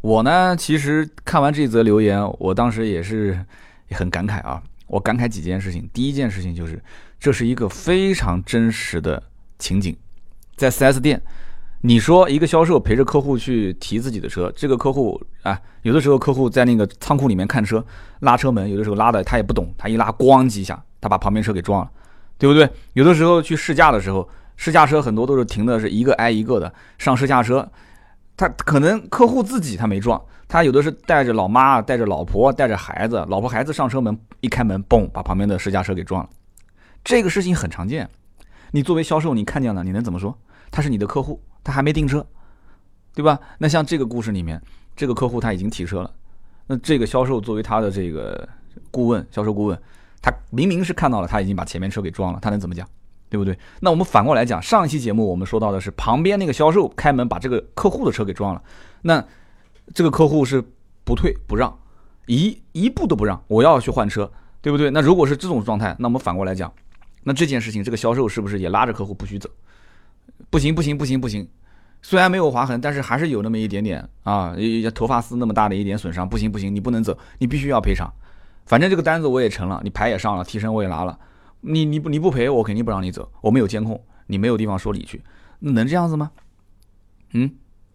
[0.00, 3.38] 我呢，其实看完这则留言，我当时也是
[3.92, 4.60] 很感慨啊。
[4.88, 5.88] 我感慨几件事情。
[5.92, 6.82] 第一件事情就是，
[7.20, 9.22] 这是一个非常真实的
[9.58, 9.96] 情景。
[10.56, 11.22] 在 4S 店，
[11.82, 17.82] 你说一个销售陪着客户去提自己的车，这个客户啊，有的时候客户在那个仓库里面看车，
[18.20, 21.90] 拉车门，有的时候拉的他也不懂，他一拉咣几下，他把旁边车给撞了，
[22.36, 22.68] 对不对？
[22.92, 27.66] 有的时候去试驾的时候，试驾车很多都是停的是一个挨一个的，上试驾车，
[28.36, 36.28] 他可能客户自己他没撞，他有的是带着老妈、带着老婆、带着孩子，老婆孩子上车门一开门，嘣，把旁边的试驾车给撞了，
[37.02, 38.06] 这个事情很常见。
[38.72, 40.36] 你作为销售，你看见了，你能怎么说？
[40.70, 41.40] 他是你的客户。
[41.70, 42.26] 他还没订车，
[43.14, 43.38] 对吧？
[43.58, 44.60] 那像这个故事里面，
[44.96, 46.12] 这个客户他已经提车了，
[46.66, 48.48] 那这个销售作为他的这个
[48.90, 49.80] 顾问，销售顾问，
[50.20, 52.84] 他明明是看到了他已经把前面车给撞了，他能怎么讲，
[53.28, 53.56] 对不对？
[53.80, 58.60] 那我们反过来讲，上一期节目我们说到的是旁边那个销售开门把这个客户的车给撞了，
[59.02, 59.24] 那
[59.94, 60.60] 这个客户是
[61.04, 61.78] 不退不让，
[62.26, 64.28] 一一步都不让，我要去换车，
[64.60, 64.90] 对不对？
[64.90, 66.72] 那如果是这种状态，那我们反过来讲，
[67.22, 69.48] 那这件事情这个销售是不是也拉着客户不许走？
[70.48, 71.46] 不行不行不行不行，
[72.02, 74.54] 虽然没有划痕，但是还是有那么一点点啊，
[74.94, 76.28] 头发丝那么大的一点损伤。
[76.28, 78.10] 不行不行，你不能走，你必须要赔偿。
[78.66, 81.18] 反正这个单子我也成了，你牌也上了，提成我也拿了。
[81.60, 83.30] 你你不你不赔，我肯定不让你走。
[83.42, 85.22] 我没有监控，你没有地方说理去，
[85.58, 86.30] 能这样子吗？
[87.32, 87.50] 嗯，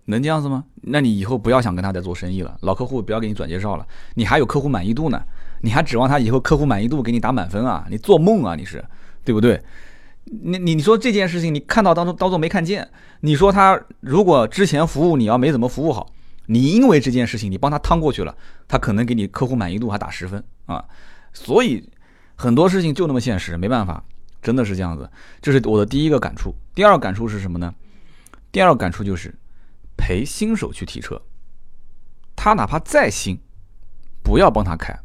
[0.06, 0.66] 能这样子吗？
[0.82, 3.88] 那你以后不要想跟他再做生意了，老客户不要给你转介绍了。
[4.14, 5.20] 你还有客户满意度呢，
[5.62, 7.88] 你还指望他以后客户满意度给你打满分啊？
[7.90, 8.56] 你做梦啊！
[8.56, 8.84] 你是
[9.24, 9.60] 对不对？
[10.26, 12.90] 你你你说这件事情，你看到当中当做没看见。
[13.22, 16.12] 你说他如果之前服务你要没怎么服务好，
[16.48, 18.36] 你因为这件事情你帮他趟过去了，
[18.68, 20.84] 他可能给你客户满意度还打十分啊。
[21.34, 21.90] 所以
[22.36, 24.04] 很多事情就那么现实，没办法，
[24.42, 25.10] 真的是这样子。
[25.42, 26.54] 这是我的第一个感触。
[26.74, 27.74] 第二个感触是什么呢？
[28.52, 29.34] 第二个感触就是
[29.98, 31.22] 陪新手去提车，
[32.36, 33.40] 他哪怕再新，
[34.24, 34.98] 不要帮他开。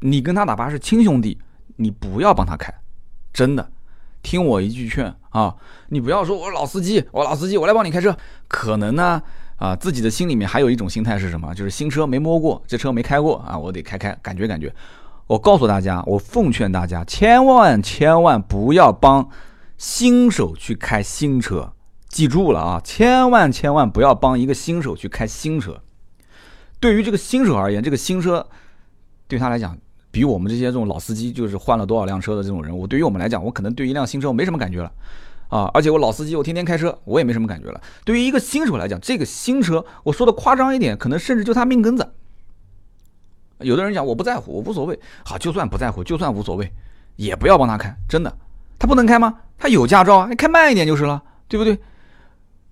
[0.00, 1.38] 你跟他哪怕是亲兄弟，
[1.76, 2.72] 你不要帮他开，
[3.32, 3.70] 真的。
[4.22, 5.54] 听我一句劝啊，
[5.88, 8.16] 你不要说我老司机，我老司机，我来帮你开车。
[8.46, 9.20] 可能呢，
[9.56, 11.54] 啊，自己的心里面还有一种心态是什么？
[11.54, 14.72] 就是新车没摸过，这车没开过啊，我得开开，感觉感觉。
[15.26, 19.28] 我告诉大家，我奉劝大家，千万千万不要帮
[19.76, 21.72] 新手去开新车，
[22.08, 25.80] 记住了啊，千万千万不要帮一个新手去开新车。
[26.78, 28.46] 对于这个新手而言，这个新车
[29.26, 29.76] 对他来讲。
[30.12, 34.92] 比我们这些这种老司机，就是换了多少辆车的这种人，我对于我们来讲，我可能对一辆新车没什么感觉了，
[35.48, 37.80] 啊，而且我老司机，我天天开车，我也没什么感觉了。
[38.04, 42.12] 对于一个新手来讲，这个新车，我说的夸张一点，可能甚至就他命根子。
[43.60, 46.70] 有的人讲我不在乎，我无所谓，好，就算不在乎，就算无所谓，
[47.16, 48.36] 也不要帮他开，真的，
[48.78, 49.38] 他不能开吗？
[49.56, 51.78] 他有驾照啊，开慢一点就是了，对不对？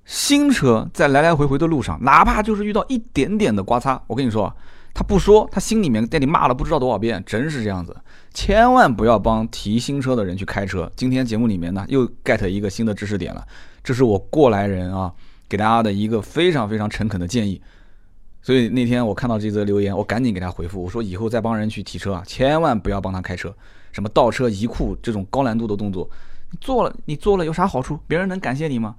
[0.04, 4.54] 新车在来来回回的路上，哪怕就是遇到一点点的刮擦，我跟你说。
[4.92, 7.96] 他不说，他心里面在你骂了不知道多少遍，真是这样子。
[8.32, 10.90] 千万不要帮提新车的人去开车。
[10.94, 13.46] 今天节目里面呢，又 get 一个新的知识点了，
[13.82, 15.12] 这是我过来人啊，
[15.48, 17.60] 给大家的一个非常非常诚恳的建议。
[18.42, 23.54] 所以那天我看到这则留言，我赶紧给他回复，我说以后再帮人去提车啊，千万不要帮他开车，
[23.92, 26.08] 什么倒车移库这种高难度的动作，
[26.50, 27.98] 你做了你做了有啥好处？
[28.06, 28.94] 别人能感谢你吗？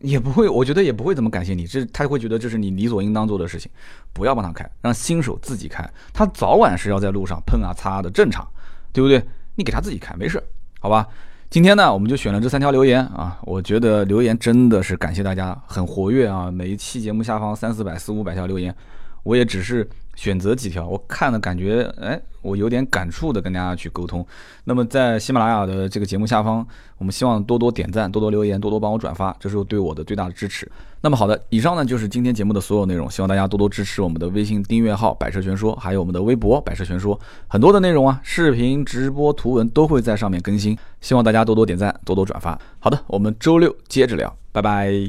[0.00, 3.70] 也不会，我觉得也不会怎么感谢你，这他会觉得这是你理所应当做的事情，
[4.12, 8.46] 不要帮他开，让新手自己开，他早晚是要在路上碰啊擦的，正常，
[8.92, 9.22] 对不对？
[9.54, 10.42] 你给他自己开，没事，
[10.80, 11.06] 好吧？
[11.50, 18.74] 今天呢，我们就选了这三条留言啊，我觉得留言真的是感谢大家，很活跃啊，每一期节目下方三四百、四五百条留言，
[19.22, 19.88] 我也只是。
[20.18, 24.26] 选择几条，我看了感觉，哎，我有点感触的跟大家去沟通。
[24.64, 26.66] 那么在喜马拉雅的这个节目下方，
[26.98, 30.68] 我们希望多多点赞，多多留言，多多帮我转发，这是对我的最大的支持。
[31.02, 42.58] 那么好的，以上呢就是今天节目的所有内容，希望大家多多支持我们的微信订阅号“百车全说”，还有我们的微博“百车全说”，很多的内容啊，视频、直播、图文都会在上面更新，希望大家多多点赞，多多转发。
[42.80, 45.08] 好的，我们周六接着聊，拜拜。